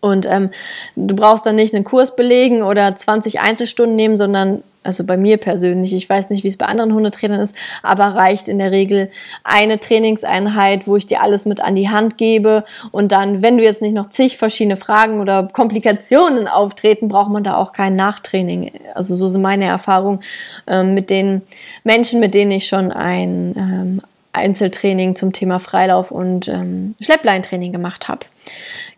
Und 0.00 0.26
ähm, 0.26 0.50
du 0.96 1.14
brauchst 1.14 1.44
dann 1.44 1.56
nicht 1.56 1.74
einen 1.74 1.84
Kurs 1.84 2.16
belegen 2.16 2.62
oder 2.62 2.94
20 2.94 3.40
Einzelstunden 3.40 3.96
nehmen, 3.96 4.16
sondern 4.16 4.62
also 4.82 5.04
bei 5.04 5.18
mir 5.18 5.36
persönlich, 5.36 5.92
ich 5.92 6.08
weiß 6.08 6.30
nicht, 6.30 6.42
wie 6.42 6.48
es 6.48 6.56
bei 6.56 6.64
anderen 6.64 6.94
Hundetrainern 6.94 7.40
ist, 7.40 7.54
aber 7.82 8.04
reicht 8.04 8.48
in 8.48 8.58
der 8.58 8.70
Regel 8.70 9.10
eine 9.44 9.78
Trainingseinheit, 9.78 10.86
wo 10.86 10.96
ich 10.96 11.06
dir 11.06 11.20
alles 11.20 11.44
mit 11.44 11.60
an 11.60 11.74
die 11.74 11.90
Hand 11.90 12.16
gebe. 12.16 12.64
Und 12.90 13.12
dann, 13.12 13.42
wenn 13.42 13.58
du 13.58 13.62
jetzt 13.62 13.82
nicht 13.82 13.92
noch 13.92 14.08
zig 14.08 14.38
verschiedene 14.38 14.78
Fragen 14.78 15.20
oder 15.20 15.48
Komplikationen 15.52 16.48
auftreten, 16.48 17.08
braucht 17.08 17.30
man 17.30 17.44
da 17.44 17.56
auch 17.56 17.72
kein 17.72 17.94
Nachtraining. 17.94 18.72
Also 18.94 19.16
so 19.16 19.28
sind 19.28 19.42
meine 19.42 19.66
Erfahrungen 19.66 20.20
ähm, 20.66 20.94
mit 20.94 21.10
den 21.10 21.42
Menschen, 21.84 22.18
mit 22.18 22.32
denen 22.32 22.52
ich 22.52 22.66
schon 22.66 22.90
ein 22.90 23.54
ähm, 23.56 24.00
Einzeltraining 24.32 25.16
zum 25.16 25.32
Thema 25.32 25.58
Freilauf 25.58 26.10
und 26.10 26.48
ähm, 26.48 26.94
Schleppleintraining 27.00 27.72
gemacht 27.72 28.08
habe. 28.08 28.26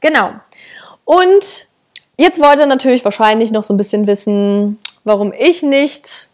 Genau. 0.01 0.33
Und 1.05 1.69
jetzt 2.19 2.41
wollt 2.41 2.59
ihr 2.59 2.67
natürlich 2.67 3.05
wahrscheinlich 3.05 3.51
noch 3.51 3.63
so 3.63 3.75
ein 3.75 3.79
bisschen 3.79 4.07
wissen, 4.07 4.79
warum 5.05 5.33
ich 5.39 5.63
nicht 5.63 6.29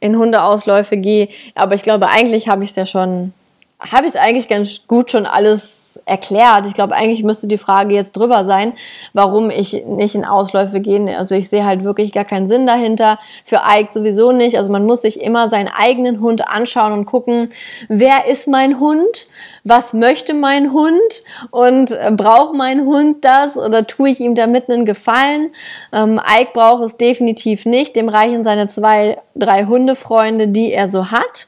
in 0.00 0.16
Hundeausläufe 0.16 0.96
gehe. 0.96 1.28
Aber 1.54 1.74
ich 1.74 1.82
glaube, 1.82 2.08
eigentlich 2.08 2.48
habe 2.48 2.64
ich 2.64 2.70
es 2.70 2.76
ja 2.76 2.86
schon 2.86 3.32
habe 3.80 4.08
ich 4.08 4.18
eigentlich 4.18 4.48
ganz 4.48 4.80
gut 4.88 5.12
schon 5.12 5.24
alles 5.24 6.00
erklärt. 6.04 6.66
Ich 6.66 6.74
glaube, 6.74 6.96
eigentlich 6.96 7.22
müsste 7.22 7.46
die 7.46 7.58
Frage 7.58 7.94
jetzt 7.94 8.16
drüber 8.16 8.44
sein, 8.44 8.72
warum 9.12 9.50
ich 9.50 9.84
nicht 9.86 10.16
in 10.16 10.24
Ausläufe 10.24 10.80
gehe. 10.80 11.16
Also 11.16 11.36
ich 11.36 11.48
sehe 11.48 11.64
halt 11.64 11.84
wirklich 11.84 12.12
gar 12.12 12.24
keinen 12.24 12.48
Sinn 12.48 12.66
dahinter. 12.66 13.18
Für 13.44 13.60
Ike 13.68 13.92
sowieso 13.92 14.32
nicht. 14.32 14.58
Also 14.58 14.72
man 14.72 14.84
muss 14.84 15.02
sich 15.02 15.20
immer 15.20 15.48
seinen 15.48 15.68
eigenen 15.68 16.20
Hund 16.20 16.48
anschauen 16.48 16.92
und 16.92 17.06
gucken, 17.06 17.50
wer 17.88 18.26
ist 18.26 18.48
mein 18.48 18.80
Hund? 18.80 19.28
Was 19.62 19.92
möchte 19.92 20.34
mein 20.34 20.72
Hund? 20.72 21.22
Und 21.52 21.92
äh, 21.92 22.10
braucht 22.10 22.54
mein 22.54 22.84
Hund 22.84 23.24
das? 23.24 23.56
Oder 23.56 23.86
tue 23.86 24.10
ich 24.10 24.18
ihm 24.18 24.34
damit 24.34 24.68
einen 24.68 24.86
Gefallen? 24.86 25.52
Ähm, 25.92 26.18
Ike 26.18 26.50
braucht 26.52 26.82
es 26.82 26.96
definitiv 26.96 27.64
nicht. 27.64 27.94
Dem 27.94 28.08
reichen 28.08 28.42
seine 28.42 28.66
zwei, 28.66 29.18
drei 29.36 29.66
Hundefreunde, 29.66 30.48
die 30.48 30.72
er 30.72 30.88
so 30.88 31.12
hat 31.12 31.46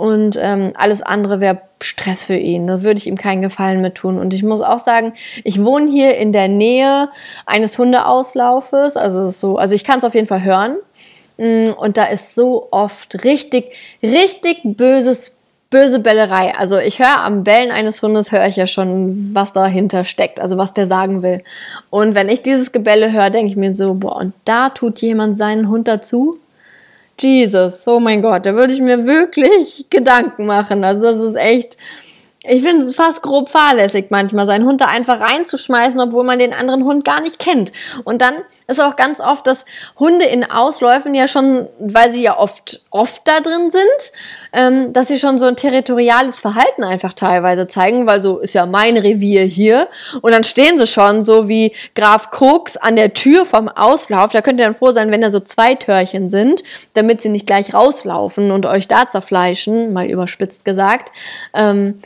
und 0.00 0.38
ähm, 0.40 0.72
alles 0.76 1.02
andere 1.02 1.40
wäre 1.40 1.60
Stress 1.82 2.24
für 2.24 2.36
ihn. 2.38 2.66
Da 2.66 2.82
würde 2.82 2.96
ich 2.96 3.06
ihm 3.06 3.18
keinen 3.18 3.42
Gefallen 3.42 3.82
mit 3.82 3.96
tun. 3.96 4.18
Und 4.18 4.32
ich 4.32 4.42
muss 4.42 4.62
auch 4.62 4.78
sagen, 4.78 5.12
ich 5.44 5.62
wohne 5.62 5.90
hier 5.90 6.16
in 6.16 6.32
der 6.32 6.48
Nähe 6.48 7.10
eines 7.44 7.76
Hundeauslaufes. 7.76 8.96
Also 8.96 9.28
so, 9.28 9.58
also 9.58 9.74
ich 9.74 9.84
kann 9.84 9.98
es 9.98 10.04
auf 10.04 10.14
jeden 10.14 10.26
Fall 10.26 10.42
hören. 10.42 10.78
Mm, 11.36 11.72
und 11.76 11.98
da 11.98 12.06
ist 12.06 12.34
so 12.34 12.68
oft 12.70 13.24
richtig, 13.24 13.74
richtig 14.02 14.62
böses 14.64 15.36
böse 15.68 16.00
Bellerei. 16.00 16.54
Also 16.56 16.78
ich 16.78 16.98
höre 16.98 17.22
am 17.22 17.44
Bellen 17.44 17.70
eines 17.70 18.00
Hundes, 18.00 18.32
höre 18.32 18.46
ich 18.46 18.56
ja 18.56 18.66
schon, 18.66 19.34
was 19.34 19.52
dahinter 19.52 20.04
steckt, 20.04 20.40
also 20.40 20.56
was 20.56 20.72
der 20.72 20.86
sagen 20.86 21.22
will. 21.22 21.42
Und 21.90 22.14
wenn 22.14 22.30
ich 22.30 22.40
dieses 22.40 22.72
Gebelle 22.72 23.12
höre, 23.12 23.28
denke 23.28 23.50
ich 23.50 23.56
mir 23.56 23.74
so, 23.74 23.92
boah, 23.92 24.16
und 24.16 24.32
da 24.46 24.70
tut 24.70 25.02
jemand 25.02 25.36
seinen 25.36 25.68
Hund 25.68 25.88
dazu. 25.88 26.38
Jesus, 27.22 27.86
oh 27.86 28.00
mein 28.00 28.22
Gott, 28.22 28.46
da 28.46 28.54
würde 28.54 28.72
ich 28.72 28.80
mir 28.80 29.06
wirklich 29.06 29.86
Gedanken 29.90 30.46
machen. 30.46 30.84
Also 30.84 31.02
das 31.02 31.16
ist 31.16 31.36
echt, 31.36 31.76
ich 32.42 32.62
finde 32.62 32.86
es 32.86 32.94
fast 32.94 33.22
grob 33.22 33.50
fahrlässig 33.50 34.06
manchmal, 34.10 34.46
seinen 34.46 34.64
Hund 34.64 34.80
da 34.80 34.86
einfach 34.86 35.20
reinzuschmeißen, 35.20 36.00
obwohl 36.00 36.24
man 36.24 36.38
den 36.38 36.54
anderen 36.54 36.84
Hund 36.84 37.04
gar 37.04 37.20
nicht 37.20 37.38
kennt. 37.38 37.72
Und 38.04 38.22
dann 38.22 38.34
ist 38.66 38.80
auch 38.80 38.96
ganz 38.96 39.20
oft, 39.20 39.46
dass 39.46 39.66
Hunde 39.98 40.24
in 40.24 40.50
Ausläufen 40.50 41.14
ja 41.14 41.28
schon, 41.28 41.68
weil 41.78 42.10
sie 42.10 42.22
ja 42.22 42.38
oft, 42.38 42.80
oft 42.90 43.28
da 43.28 43.40
drin 43.40 43.70
sind, 43.70 44.12
ähm, 44.52 44.92
dass 44.92 45.08
sie 45.08 45.18
schon 45.18 45.38
so 45.38 45.46
ein 45.46 45.56
territoriales 45.56 46.40
Verhalten 46.40 46.84
einfach 46.84 47.14
teilweise 47.14 47.66
zeigen, 47.66 48.06
weil 48.06 48.20
so 48.20 48.38
ist 48.38 48.54
ja 48.54 48.66
mein 48.66 48.96
Revier 48.96 49.44
hier. 49.44 49.88
Und 50.20 50.32
dann 50.32 50.44
stehen 50.44 50.78
sie 50.78 50.86
schon 50.86 51.22
so 51.22 51.48
wie 51.48 51.72
Graf 51.94 52.30
Koks 52.30 52.76
an 52.76 52.96
der 52.96 53.14
Tür 53.14 53.46
vom 53.46 53.68
Auslauf. 53.68 54.32
Da 54.32 54.42
könnt 54.42 54.60
ihr 54.60 54.66
dann 54.66 54.74
froh 54.74 54.92
sein, 54.92 55.10
wenn 55.10 55.20
da 55.20 55.30
so 55.30 55.40
zwei 55.40 55.74
Törchen 55.74 56.28
sind, 56.28 56.62
damit 56.94 57.22
sie 57.22 57.28
nicht 57.28 57.46
gleich 57.46 57.74
rauslaufen 57.74 58.50
und 58.50 58.66
euch 58.66 58.88
da 58.88 59.08
zerfleischen, 59.08 59.92
mal 59.92 60.06
überspitzt 60.06 60.64
gesagt. 60.64 61.12
Ähm, 61.54 62.00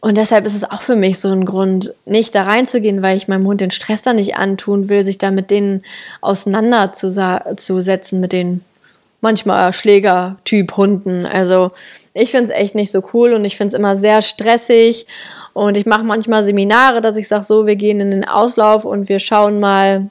und 0.00 0.18
deshalb 0.18 0.46
ist 0.46 0.54
es 0.54 0.64
auch 0.64 0.82
für 0.82 0.94
mich 0.94 1.18
so 1.18 1.32
ein 1.32 1.44
Grund, 1.44 1.92
nicht 2.04 2.32
da 2.34 2.44
reinzugehen, 2.44 3.02
weil 3.02 3.16
ich 3.16 3.28
meinem 3.28 3.46
Hund 3.46 3.60
den 3.60 3.72
Stress 3.72 4.02
da 4.02 4.12
nicht 4.12 4.36
antun 4.36 4.88
will, 4.88 5.04
sich 5.04 5.18
da 5.18 5.32
mit 5.32 5.50
denen 5.50 5.82
auseinanderzusetzen, 6.20 8.20
mit 8.20 8.32
den 8.32 8.62
manchmal 9.20 9.72
Schlägertyp 9.72 10.76
Hunden. 10.76 11.26
Also 11.26 11.70
ich 12.14 12.30
finde 12.30 12.52
es 12.52 12.58
echt 12.58 12.74
nicht 12.74 12.90
so 12.90 13.02
cool 13.12 13.32
und 13.32 13.44
ich 13.44 13.56
finde 13.56 13.74
es 13.74 13.78
immer 13.78 13.96
sehr 13.96 14.22
stressig. 14.22 15.06
Und 15.52 15.76
ich 15.76 15.86
mache 15.86 16.04
manchmal 16.04 16.44
Seminare, 16.44 17.00
dass 17.00 17.16
ich 17.16 17.28
sage, 17.28 17.44
so, 17.44 17.66
wir 17.66 17.76
gehen 17.76 18.00
in 18.00 18.10
den 18.10 18.28
Auslauf 18.28 18.84
und 18.84 19.08
wir 19.08 19.18
schauen 19.18 19.60
mal, 19.60 20.10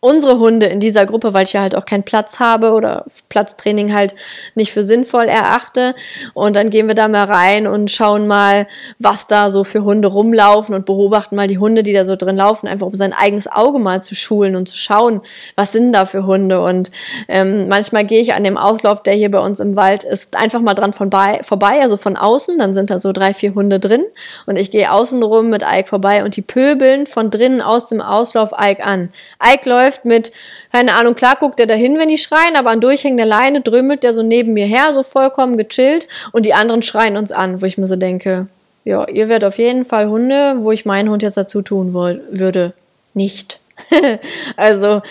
unsere 0.00 0.38
Hunde 0.38 0.66
in 0.66 0.78
dieser 0.78 1.06
Gruppe, 1.06 1.34
weil 1.34 1.44
ich 1.44 1.54
ja 1.54 1.60
halt 1.60 1.74
auch 1.74 1.84
keinen 1.84 2.04
Platz 2.04 2.38
habe 2.38 2.72
oder 2.72 3.04
Platztraining 3.28 3.92
halt 3.92 4.14
nicht 4.54 4.72
für 4.72 4.84
sinnvoll 4.84 5.24
erachte. 5.24 5.94
Und 6.34 6.54
dann 6.54 6.70
gehen 6.70 6.86
wir 6.86 6.94
da 6.94 7.08
mal 7.08 7.24
rein 7.24 7.66
und 7.66 7.90
schauen 7.90 8.28
mal, 8.28 8.68
was 8.98 9.26
da 9.26 9.50
so 9.50 9.64
für 9.64 9.82
Hunde 9.82 10.08
rumlaufen 10.08 10.74
und 10.74 10.86
beobachten 10.86 11.34
mal 11.34 11.48
die 11.48 11.58
Hunde, 11.58 11.82
die 11.82 11.92
da 11.92 12.04
so 12.04 12.14
drin 12.14 12.36
laufen, 12.36 12.68
einfach 12.68 12.86
um 12.86 12.94
sein 12.94 13.12
eigenes 13.12 13.50
Auge 13.50 13.80
mal 13.80 14.00
zu 14.00 14.14
schulen 14.14 14.54
und 14.54 14.68
zu 14.68 14.78
schauen, 14.78 15.20
was 15.56 15.72
sind 15.72 15.92
da 15.92 16.06
für 16.06 16.26
Hunde. 16.26 16.62
Und 16.62 16.92
ähm, 17.26 17.66
manchmal 17.68 18.04
gehe 18.04 18.20
ich 18.20 18.34
an 18.34 18.44
dem 18.44 18.56
Auslauf, 18.56 19.02
der 19.02 19.14
hier 19.14 19.30
bei 19.30 19.40
uns 19.40 19.58
im 19.58 19.74
Wald 19.74 20.04
ist, 20.04 20.36
einfach 20.36 20.60
mal 20.60 20.74
dran 20.74 20.92
vorbei, 20.92 21.40
vorbei, 21.42 21.80
also 21.82 21.96
von 21.96 22.16
außen. 22.16 22.56
Dann 22.58 22.72
sind 22.72 22.90
da 22.90 23.00
so 23.00 23.12
drei, 23.12 23.34
vier 23.34 23.54
Hunde 23.54 23.80
drin. 23.80 24.04
Und 24.46 24.56
ich 24.56 24.70
gehe 24.70 24.92
außen 24.92 25.20
rum 25.24 25.50
mit 25.50 25.62
Ike 25.62 25.88
vorbei 25.88 26.24
und 26.24 26.36
die 26.36 26.42
pöbeln 26.42 27.08
von 27.08 27.30
drinnen 27.30 27.60
aus 27.60 27.88
dem 27.88 28.00
Auslauf 28.00 28.52
Ike 28.56 28.84
an. 28.84 29.10
Ike 29.44 29.68
läuft 29.68 29.87
läuft 29.88 30.04
mit, 30.04 30.32
keine 30.70 30.94
Ahnung, 30.94 31.14
klar 31.14 31.36
guckt 31.36 31.58
er 31.60 31.66
dahin, 31.66 31.98
wenn 31.98 32.08
die 32.08 32.18
schreien, 32.18 32.56
aber 32.56 32.70
an 32.70 32.80
durchhängender 32.80 33.26
Leine 33.26 33.60
drömelt 33.60 34.02
der 34.02 34.12
so 34.12 34.22
neben 34.22 34.52
mir 34.52 34.66
her, 34.66 34.92
so 34.92 35.02
vollkommen 35.02 35.56
gechillt 35.56 36.08
und 36.32 36.44
die 36.44 36.54
anderen 36.54 36.82
schreien 36.82 37.16
uns 37.16 37.32
an, 37.32 37.62
wo 37.62 37.66
ich 37.66 37.78
mir 37.78 37.86
so 37.86 37.96
denke, 37.96 38.46
ja, 38.84 39.06
ihr 39.08 39.28
werdet 39.28 39.48
auf 39.48 39.58
jeden 39.58 39.84
Fall 39.84 40.08
Hunde, 40.08 40.56
wo 40.58 40.72
ich 40.72 40.86
meinen 40.86 41.10
Hund 41.10 41.22
jetzt 41.22 41.36
dazu 41.36 41.62
tun 41.62 41.92
würde. 41.94 42.72
Nicht. 43.14 43.60
also 44.56 45.02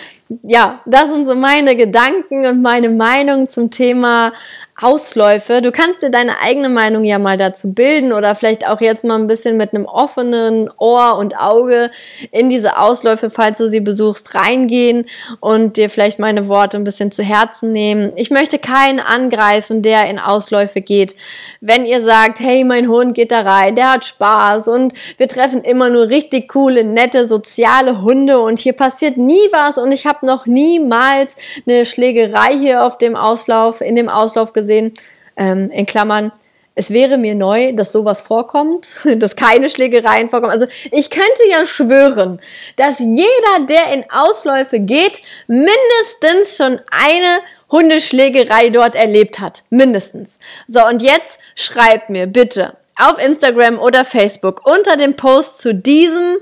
ja, 0.42 0.80
das 0.84 1.08
sind 1.08 1.26
so 1.26 1.34
meine 1.34 1.74
Gedanken 1.74 2.46
und 2.46 2.60
meine 2.60 2.90
Meinung 2.90 3.48
zum 3.48 3.70
Thema 3.70 4.32
Ausläufe. 4.80 5.60
Du 5.60 5.72
kannst 5.72 6.02
dir 6.02 6.10
deine 6.10 6.40
eigene 6.40 6.68
Meinung 6.68 7.02
ja 7.02 7.18
mal 7.18 7.36
dazu 7.36 7.72
bilden 7.72 8.12
oder 8.12 8.36
vielleicht 8.36 8.68
auch 8.68 8.80
jetzt 8.80 9.02
mal 9.02 9.16
ein 9.16 9.26
bisschen 9.26 9.56
mit 9.56 9.74
einem 9.74 9.86
offenen 9.86 10.70
Ohr 10.78 11.18
und 11.18 11.36
Auge 11.36 11.90
in 12.30 12.48
diese 12.48 12.78
Ausläufe, 12.78 13.28
falls 13.28 13.58
du 13.58 13.68
sie 13.68 13.80
besuchst, 13.80 14.36
reingehen 14.36 15.06
und 15.40 15.76
dir 15.76 15.90
vielleicht 15.90 16.20
meine 16.20 16.48
Worte 16.48 16.76
ein 16.76 16.84
bisschen 16.84 17.10
zu 17.10 17.24
Herzen 17.24 17.72
nehmen. 17.72 18.12
Ich 18.14 18.30
möchte 18.30 18.60
keinen 18.60 19.00
angreifen, 19.00 19.82
der 19.82 20.08
in 20.08 20.20
Ausläufe 20.20 20.80
geht. 20.80 21.16
Wenn 21.60 21.84
ihr 21.84 22.00
sagt, 22.00 22.38
hey, 22.38 22.62
mein 22.62 22.88
Hund 22.88 23.14
geht 23.16 23.32
da 23.32 23.40
rein, 23.40 23.74
der 23.74 23.94
hat 23.94 24.04
Spaß 24.04 24.68
und 24.68 24.92
wir 25.16 25.26
treffen 25.26 25.62
immer 25.64 25.90
nur 25.90 26.06
richtig 26.06 26.48
coole, 26.50 26.84
nette, 26.84 27.26
soziale 27.26 28.02
Hunde 28.02 28.38
und 28.38 28.60
hier 28.60 28.74
passiert 28.74 29.16
nie 29.16 29.48
was 29.50 29.76
und 29.76 29.90
ich 29.90 30.06
habe 30.06 30.24
noch 30.24 30.46
niemals 30.46 31.34
eine 31.66 31.84
Schlägerei 31.84 32.56
hier 32.56 32.84
auf 32.84 32.96
dem 32.96 33.16
Auslauf, 33.16 33.80
in 33.80 33.96
dem 33.96 34.08
Auslauf 34.08 34.52
gesehen 34.52 34.67
gesehen, 34.68 34.94
ähm, 35.36 35.70
in 35.70 35.86
Klammern, 35.86 36.32
es 36.74 36.92
wäre 36.92 37.18
mir 37.18 37.34
neu, 37.34 37.72
dass 37.72 37.90
sowas 37.90 38.20
vorkommt, 38.20 38.88
dass 39.16 39.34
keine 39.34 39.68
Schlägereien 39.68 40.28
vorkommen. 40.28 40.52
Also 40.52 40.66
ich 40.92 41.10
könnte 41.10 41.42
ja 41.50 41.66
schwören, 41.66 42.40
dass 42.76 42.98
jeder, 42.98 43.66
der 43.68 43.92
in 43.92 44.04
Ausläufe 44.10 44.78
geht, 44.78 45.22
mindestens 45.46 46.56
schon 46.56 46.80
eine 46.90 47.40
Hundeschlägerei 47.70 48.70
dort 48.70 48.94
erlebt 48.94 49.40
hat. 49.40 49.64
Mindestens. 49.70 50.38
So, 50.66 50.86
und 50.86 51.02
jetzt 51.02 51.38
schreibt 51.56 52.10
mir 52.10 52.26
bitte 52.26 52.76
auf 52.96 53.24
Instagram 53.24 53.78
oder 53.78 54.04
Facebook 54.04 54.64
unter 54.64 54.96
dem 54.96 55.16
Post 55.16 55.58
zu 55.58 55.74
diesem 55.74 56.38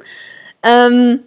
ähm, 0.62 1.22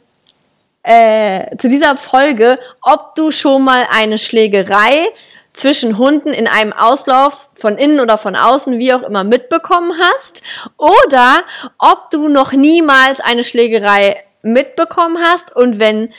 äh, 0.83 1.55
zu 1.57 1.67
dieser 1.67 1.97
Folge, 1.97 2.57
ob 2.81 3.15
du 3.15 3.31
schon 3.31 3.63
mal 3.63 3.85
eine 3.91 4.17
Schlägerei 4.17 5.05
zwischen 5.53 5.97
Hunden 5.97 6.29
in 6.29 6.47
einem 6.47 6.73
Auslauf 6.73 7.49
von 7.55 7.77
innen 7.77 7.99
oder 7.99 8.17
von 8.17 8.35
außen, 8.35 8.79
wie 8.79 8.93
auch 8.93 9.03
immer, 9.03 9.23
mitbekommen 9.23 9.93
hast 9.99 10.41
oder 10.77 11.43
ob 11.77 12.09
du 12.11 12.29
noch 12.29 12.53
niemals 12.53 13.19
eine 13.19 13.43
Schlägerei 13.43 14.23
mitbekommen 14.41 15.17
hast 15.21 15.55
und 15.55 15.79
wenn 15.79 16.09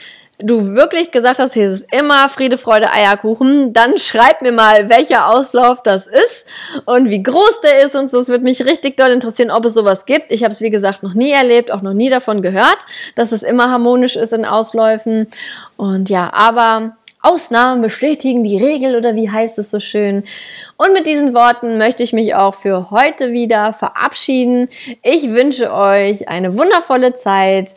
du 0.42 0.74
wirklich 0.74 1.10
gesagt 1.10 1.38
hast, 1.38 1.54
hier 1.54 1.66
ist 1.66 1.86
immer 1.92 2.28
Friede, 2.28 2.58
Freude, 2.58 2.90
Eierkuchen, 2.90 3.72
dann 3.72 3.98
schreib 3.98 4.42
mir 4.42 4.52
mal, 4.52 4.88
welcher 4.88 5.28
Auslauf 5.28 5.82
das 5.82 6.06
ist 6.06 6.46
und 6.84 7.10
wie 7.10 7.22
groß 7.22 7.60
der 7.62 7.86
ist 7.86 7.94
und 7.94 8.10
so. 8.10 8.20
Es 8.20 8.28
wird 8.28 8.42
mich 8.42 8.64
richtig 8.64 8.96
doll 8.96 9.10
interessieren, 9.10 9.50
ob 9.50 9.64
es 9.64 9.74
sowas 9.74 10.06
gibt. 10.06 10.32
Ich 10.32 10.42
habe 10.42 10.52
es, 10.52 10.60
wie 10.60 10.70
gesagt, 10.70 11.02
noch 11.02 11.14
nie 11.14 11.32
erlebt, 11.32 11.70
auch 11.70 11.82
noch 11.82 11.92
nie 11.92 12.10
davon 12.10 12.42
gehört, 12.42 12.78
dass 13.14 13.32
es 13.32 13.42
immer 13.42 13.70
harmonisch 13.70 14.16
ist 14.16 14.32
in 14.32 14.44
Ausläufen. 14.44 15.28
Und 15.76 16.08
ja, 16.08 16.32
aber 16.32 16.96
Ausnahmen 17.22 17.82
bestätigen 17.82 18.44
die 18.44 18.56
Regel 18.56 18.96
oder 18.96 19.14
wie 19.14 19.30
heißt 19.30 19.58
es 19.58 19.70
so 19.70 19.80
schön. 19.80 20.24
Und 20.76 20.92
mit 20.94 21.06
diesen 21.06 21.34
Worten 21.34 21.76
möchte 21.76 22.02
ich 22.02 22.12
mich 22.12 22.34
auch 22.34 22.54
für 22.54 22.90
heute 22.90 23.32
wieder 23.32 23.74
verabschieden. 23.74 24.68
Ich 25.02 25.30
wünsche 25.30 25.72
euch 25.72 26.28
eine 26.28 26.56
wundervolle 26.56 27.14
Zeit. 27.14 27.74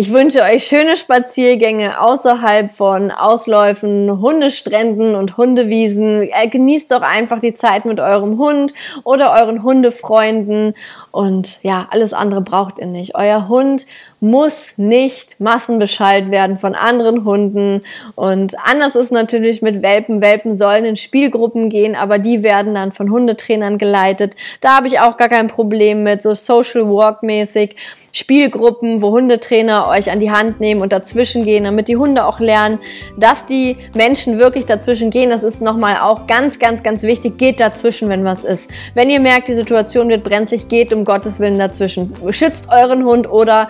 Ich 0.00 0.12
wünsche 0.12 0.42
euch 0.42 0.62
schöne 0.62 0.96
Spaziergänge 0.96 2.00
außerhalb 2.00 2.70
von 2.70 3.10
Ausläufen, 3.10 4.20
Hundestränden 4.20 5.16
und 5.16 5.36
Hundewiesen. 5.36 6.22
Äh, 6.22 6.46
genießt 6.46 6.92
doch 6.92 7.02
einfach 7.02 7.40
die 7.40 7.54
Zeit 7.54 7.84
mit 7.84 7.98
eurem 7.98 8.38
Hund 8.38 8.74
oder 9.02 9.32
euren 9.32 9.64
Hundefreunden. 9.64 10.74
Und 11.10 11.58
ja, 11.64 11.88
alles 11.90 12.12
andere 12.12 12.42
braucht 12.42 12.78
ihr 12.78 12.86
nicht. 12.86 13.16
Euer 13.16 13.48
Hund 13.48 13.86
muss 14.20 14.74
nicht 14.76 15.40
massenbeschallt 15.40 16.30
werden 16.30 16.58
von 16.58 16.76
anderen 16.76 17.24
Hunden. 17.24 17.82
Und 18.14 18.54
anders 18.64 18.94
ist 18.94 19.10
natürlich 19.10 19.62
mit 19.62 19.82
Welpen. 19.82 20.20
Welpen 20.20 20.56
sollen 20.56 20.84
in 20.84 20.94
Spielgruppen 20.94 21.70
gehen, 21.70 21.96
aber 21.96 22.20
die 22.20 22.44
werden 22.44 22.72
dann 22.72 22.92
von 22.92 23.10
Hundetrainern 23.10 23.78
geleitet. 23.78 24.34
Da 24.60 24.76
habe 24.76 24.86
ich 24.86 25.00
auch 25.00 25.16
gar 25.16 25.28
kein 25.28 25.48
Problem 25.48 26.04
mit, 26.04 26.22
so 26.22 26.34
Social 26.34 26.88
Walk 26.88 27.24
mäßig. 27.24 27.74
Spielgruppen, 28.18 29.00
wo 29.00 29.10
Hundetrainer 29.10 29.88
euch 29.88 30.10
an 30.10 30.20
die 30.20 30.30
Hand 30.30 30.60
nehmen 30.60 30.82
und 30.82 30.92
dazwischen 30.92 31.44
gehen, 31.44 31.64
damit 31.64 31.88
die 31.88 31.96
Hunde 31.96 32.26
auch 32.26 32.40
lernen, 32.40 32.78
dass 33.16 33.46
die 33.46 33.76
Menschen 33.94 34.38
wirklich 34.38 34.66
dazwischen 34.66 35.10
gehen. 35.10 35.30
Das 35.30 35.42
ist 35.42 35.62
nochmal 35.62 35.96
auch 36.02 36.26
ganz, 36.26 36.58
ganz, 36.58 36.82
ganz 36.82 37.02
wichtig. 37.02 37.38
Geht 37.38 37.60
dazwischen, 37.60 38.08
wenn 38.08 38.24
was 38.24 38.44
ist. 38.44 38.70
Wenn 38.94 39.08
ihr 39.10 39.20
merkt, 39.20 39.48
die 39.48 39.54
Situation 39.54 40.08
wird 40.08 40.24
brenzlig, 40.24 40.68
geht 40.68 40.92
um 40.92 41.04
Gottes 41.04 41.40
Willen 41.40 41.58
dazwischen. 41.58 42.14
Schützt 42.30 42.68
euren 42.70 43.04
Hund 43.04 43.30
oder 43.30 43.68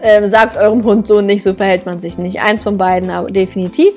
äh, 0.00 0.26
sagt 0.28 0.56
eurem 0.56 0.84
Hund 0.84 1.06
so 1.06 1.20
nicht, 1.20 1.42
so 1.42 1.54
verhält 1.54 1.86
man 1.86 2.00
sich 2.00 2.18
nicht. 2.18 2.40
Eins 2.40 2.62
von 2.62 2.78
beiden, 2.78 3.10
aber 3.10 3.30
definitiv. 3.30 3.94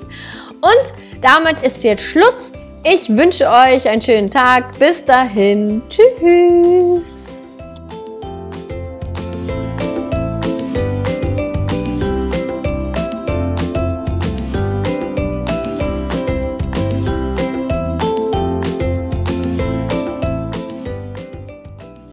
Und 0.61 1.21
damit 1.21 1.61
ist 1.61 1.83
jetzt 1.83 2.03
Schluss. 2.03 2.51
Ich 2.83 3.09
wünsche 3.15 3.47
euch 3.49 3.87
einen 3.87 4.01
schönen 4.01 4.29
Tag. 4.29 4.77
Bis 4.77 5.05
dahin. 5.05 5.81
Tschüss. 5.89 7.22